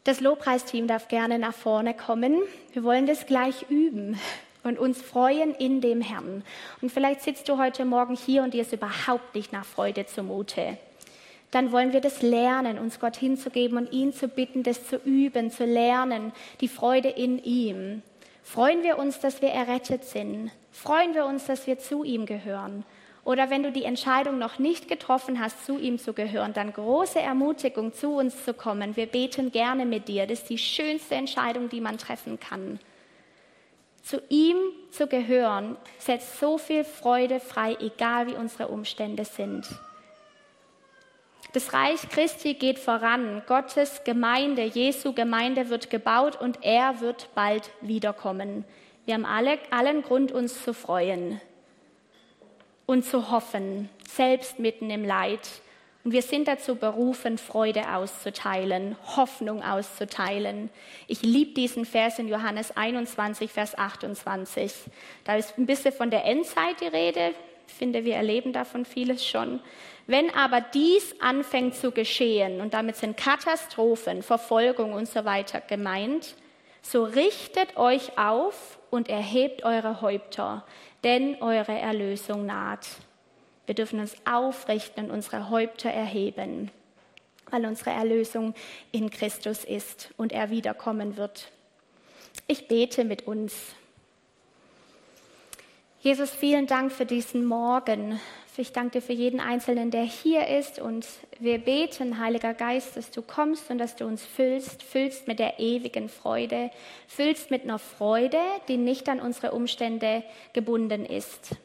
Das 0.05 0.21
Lobpreisteam 0.21 0.87
darf 0.87 1.07
gerne 1.09 1.39
nach 1.39 1.53
vorne 1.53 1.93
kommen. 1.93 2.41
Wir 2.71 2.83
wollen 2.83 3.05
das 3.05 3.25
gleich 3.25 3.65
üben 3.69 4.17
und 4.63 4.79
uns 4.79 5.01
freuen 5.01 5.53
in 5.55 5.81
dem 5.81 6.01
Herrn. 6.01 6.43
Und 6.81 6.91
vielleicht 6.91 7.21
sitzt 7.21 7.49
du 7.49 7.57
heute 7.57 7.83
Morgen 7.85 8.15
hier 8.15 8.43
und 8.43 8.53
dir 8.53 8.61
ist 8.61 8.73
überhaupt 8.73 9.35
nicht 9.35 9.51
nach 9.51 9.65
Freude 9.65 10.05
zumute. 10.05 10.77
Dann 11.51 11.71
wollen 11.71 11.93
wir 11.93 12.01
das 12.01 12.21
lernen, 12.21 12.77
uns 12.77 12.99
Gott 12.99 13.17
hinzugeben 13.17 13.77
und 13.77 13.91
ihn 13.91 14.13
zu 14.13 14.27
bitten, 14.27 14.63
das 14.63 14.87
zu 14.87 14.97
üben, 14.97 15.51
zu 15.51 15.65
lernen, 15.65 16.31
die 16.61 16.67
Freude 16.67 17.09
in 17.09 17.43
ihm. 17.43 18.01
Freuen 18.43 18.83
wir 18.83 18.97
uns, 18.97 19.19
dass 19.19 19.41
wir 19.41 19.49
errettet 19.49 20.05
sind. 20.05 20.51
Freuen 20.71 21.13
wir 21.13 21.25
uns, 21.25 21.45
dass 21.45 21.67
wir 21.67 21.79
zu 21.79 22.03
ihm 22.03 22.25
gehören. 22.25 22.85
Oder 23.29 23.51
wenn 23.51 23.61
du 23.61 23.71
die 23.71 23.83
Entscheidung 23.83 24.39
noch 24.39 24.57
nicht 24.57 24.87
getroffen 24.87 25.39
hast, 25.39 25.63
zu 25.63 25.77
ihm 25.77 25.99
zu 25.99 26.13
gehören, 26.13 26.53
dann 26.53 26.73
große 26.73 27.19
Ermutigung, 27.19 27.93
zu 27.93 28.15
uns 28.15 28.43
zu 28.43 28.55
kommen. 28.55 28.95
Wir 28.95 29.05
beten 29.05 29.51
gerne 29.51 29.85
mit 29.85 30.07
dir. 30.07 30.25
Das 30.25 30.39
ist 30.39 30.49
die 30.49 30.57
schönste 30.57 31.13
Entscheidung, 31.13 31.69
die 31.69 31.79
man 31.79 31.99
treffen 31.99 32.39
kann. 32.39 32.79
Zu 34.01 34.19
ihm 34.29 34.57
zu 34.89 35.05
gehören 35.05 35.77
setzt 35.99 36.39
so 36.39 36.57
viel 36.57 36.83
Freude 36.83 37.39
frei, 37.39 37.77
egal 37.79 38.25
wie 38.25 38.33
unsere 38.33 38.69
Umstände 38.69 39.25
sind. 39.25 39.67
Das 41.53 41.71
Reich 41.71 42.09
Christi 42.09 42.55
geht 42.55 42.79
voran. 42.79 43.43
Gottes 43.45 44.03
Gemeinde, 44.05 44.63
Jesu 44.63 45.13
Gemeinde 45.13 45.69
wird 45.69 45.91
gebaut 45.91 46.41
und 46.41 46.63
er 46.63 46.99
wird 46.99 47.29
bald 47.35 47.69
wiederkommen. 47.81 48.65
Wir 49.05 49.13
haben 49.13 49.25
alle, 49.25 49.59
allen 49.69 50.01
Grund, 50.01 50.31
uns 50.31 50.63
zu 50.63 50.73
freuen 50.73 51.39
und 52.89 53.05
zu 53.05 53.29
hoffen, 53.29 53.87
selbst 54.11 54.57
mitten 54.57 54.89
im 54.89 55.05
Leid 55.05 55.47
Und 56.03 56.11
wir 56.11 56.23
sind 56.23 56.47
dazu 56.47 56.73
berufen, 56.73 57.37
Freude 57.37 57.93
auszuteilen, 57.93 58.95
Hoffnung 59.15 59.61
auszuteilen. 59.61 60.71
Ich 61.07 61.21
liebe 61.21 61.53
diesen 61.53 61.85
Vers 61.85 62.17
in 62.17 62.27
Johannes 62.27 62.75
21, 62.75 63.51
Vers 63.51 63.77
28. 63.77 64.73
Da 65.23 65.35
ist 65.35 65.55
ein 65.59 65.67
bisschen 65.67 65.93
von 65.93 66.09
der 66.09 66.25
Endzeit 66.25 66.81
die 66.81 66.87
Rede. 66.87 67.35
Ich 67.67 67.75
finde, 67.75 68.05
wir 68.05 68.15
erleben 68.15 68.53
davon 68.53 68.85
vieles 68.85 69.23
schon. 69.23 69.59
Wenn 70.07 70.33
aber 70.33 70.59
dies 70.59 71.13
anfängt 71.21 71.75
zu 71.75 71.91
geschehen, 71.91 72.59
und 72.59 72.73
damit 72.73 72.95
sind 72.95 73.17
Katastrophen, 73.17 74.23
Verfolgung 74.23 74.93
und 74.93 75.07
so 75.07 75.25
weiter 75.25 75.61
gemeint, 75.61 76.33
so 76.81 77.03
richtet 77.03 77.77
euch 77.77 78.17
auf 78.17 78.79
und 78.89 79.09
erhebt 79.09 79.63
eure 79.63 80.01
Häupter, 80.01 80.65
denn 81.03 81.41
eure 81.41 81.77
Erlösung 81.77 82.45
naht. 82.45 82.87
Wir 83.65 83.75
dürfen 83.75 83.99
uns 83.99 84.15
aufrichten 84.25 85.05
und 85.05 85.11
unsere 85.11 85.49
Häupter 85.49 85.89
erheben, 85.89 86.71
weil 87.49 87.65
unsere 87.65 87.91
Erlösung 87.91 88.53
in 88.91 89.09
Christus 89.09 89.63
ist 89.63 90.11
und 90.17 90.31
er 90.31 90.49
wiederkommen 90.49 91.17
wird. 91.17 91.51
Ich 92.47 92.67
bete 92.67 93.03
mit 93.03 93.27
uns. 93.27 93.53
Jesus, 96.01 96.31
vielen 96.31 96.65
Dank 96.65 96.91
für 96.91 97.05
diesen 97.05 97.45
Morgen. 97.45 98.19
Ich 98.59 98.73
danke 98.73 98.99
dir 98.99 99.01
für 99.01 99.13
jeden 99.13 99.39
Einzelnen, 99.39 99.89
der 99.89 100.03
hier 100.03 100.47
ist. 100.47 100.79
Und 100.79 101.07
wir 101.39 101.59
beten, 101.59 102.19
Heiliger 102.19 102.53
Geist, 102.53 102.97
dass 102.97 103.09
du 103.09 103.21
kommst 103.21 103.71
und 103.71 103.77
dass 103.77 103.95
du 103.95 104.05
uns 104.05 104.25
füllst, 104.25 104.83
füllst 104.83 105.29
mit 105.29 105.39
der 105.39 105.59
ewigen 105.59 106.09
Freude, 106.09 106.69
füllst 107.07 107.51
mit 107.51 107.63
einer 107.63 107.79
Freude, 107.79 108.41
die 108.67 108.75
nicht 108.75 109.07
an 109.07 109.21
unsere 109.21 109.53
Umstände 109.53 110.25
gebunden 110.51 111.05
ist. 111.05 111.55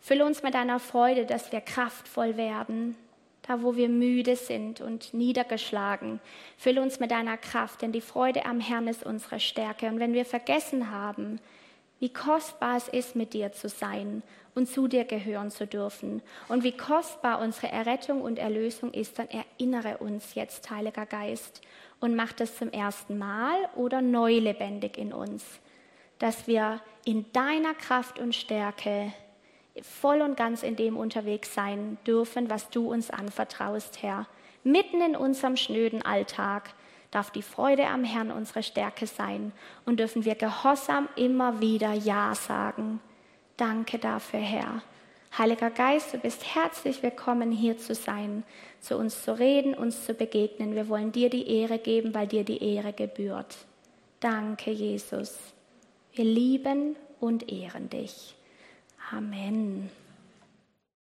Fülle 0.00 0.24
uns 0.24 0.44
mit 0.44 0.54
deiner 0.54 0.78
Freude, 0.78 1.26
dass 1.26 1.50
wir 1.50 1.60
kraftvoll 1.60 2.36
werden, 2.36 2.94
da 3.48 3.60
wo 3.62 3.74
wir 3.74 3.88
müde 3.88 4.36
sind 4.36 4.80
und 4.80 5.14
niedergeschlagen. 5.14 6.20
Fülle 6.58 6.80
uns 6.80 7.00
mit 7.00 7.10
deiner 7.10 7.38
Kraft, 7.38 7.82
denn 7.82 7.90
die 7.90 8.00
Freude 8.00 8.46
am 8.46 8.60
Herrn 8.60 8.86
ist 8.86 9.04
unsere 9.04 9.40
Stärke. 9.40 9.88
Und 9.88 9.98
wenn 9.98 10.12
wir 10.12 10.24
vergessen 10.24 10.92
haben, 10.92 11.40
wie 11.98 12.12
kostbar 12.12 12.76
es 12.76 12.88
ist, 12.88 13.16
mit 13.16 13.32
dir 13.32 13.52
zu 13.52 13.68
sein 13.68 14.22
und 14.54 14.68
zu 14.68 14.88
dir 14.88 15.04
gehören 15.04 15.50
zu 15.50 15.66
dürfen 15.66 16.22
und 16.48 16.62
wie 16.62 16.76
kostbar 16.76 17.40
unsere 17.40 17.68
Errettung 17.68 18.22
und 18.22 18.38
Erlösung 18.38 18.92
ist, 18.92 19.18
dann 19.18 19.28
erinnere 19.28 19.98
uns 19.98 20.34
jetzt, 20.34 20.70
Heiliger 20.70 21.06
Geist, 21.06 21.62
und 22.00 22.14
mach 22.14 22.32
das 22.32 22.56
zum 22.56 22.70
ersten 22.70 23.16
Mal 23.16 23.56
oder 23.74 24.02
neu 24.02 24.38
lebendig 24.38 24.98
in 24.98 25.12
uns, 25.12 25.44
dass 26.18 26.46
wir 26.46 26.80
in 27.04 27.30
deiner 27.32 27.74
Kraft 27.74 28.18
und 28.18 28.34
Stärke 28.34 29.12
voll 29.82 30.20
und 30.22 30.36
ganz 30.36 30.62
in 30.62 30.76
dem 30.76 30.96
unterwegs 30.96 31.54
sein 31.54 31.98
dürfen, 32.06 32.50
was 32.50 32.70
du 32.70 32.90
uns 32.90 33.10
anvertraust, 33.10 34.02
Herr. 34.02 34.26
Mitten 34.64 35.00
in 35.00 35.16
unserem 35.16 35.56
schnöden 35.56 36.02
Alltag 36.02 36.74
darf 37.16 37.30
die 37.30 37.40
Freude 37.40 37.86
am 37.86 38.04
Herrn 38.04 38.30
unsere 38.30 38.62
Stärke 38.62 39.06
sein 39.06 39.52
und 39.86 39.98
dürfen 39.98 40.26
wir 40.26 40.34
gehorsam 40.34 41.08
immer 41.16 41.62
wieder 41.62 41.94
Ja 41.94 42.34
sagen. 42.34 43.00
Danke 43.56 43.98
dafür, 43.98 44.40
Herr. 44.40 44.82
Heiliger 45.38 45.70
Geist, 45.70 46.12
du 46.12 46.18
bist 46.18 46.54
herzlich 46.54 47.02
willkommen, 47.02 47.50
hier 47.52 47.78
zu 47.78 47.94
sein, 47.94 48.42
zu 48.80 48.98
uns 48.98 49.22
zu 49.22 49.38
reden, 49.38 49.72
uns 49.72 50.04
zu 50.04 50.12
begegnen. 50.12 50.74
Wir 50.74 50.90
wollen 50.90 51.10
dir 51.10 51.30
die 51.30 51.48
Ehre 51.48 51.78
geben, 51.78 52.12
weil 52.14 52.26
dir 52.26 52.44
die 52.44 52.62
Ehre 52.62 52.92
gebührt. 52.92 53.56
Danke, 54.20 54.70
Jesus. 54.70 55.38
Wir 56.12 56.24
lieben 56.26 56.96
und 57.18 57.50
ehren 57.50 57.88
dich. 57.88 58.34
Amen. 59.10 59.90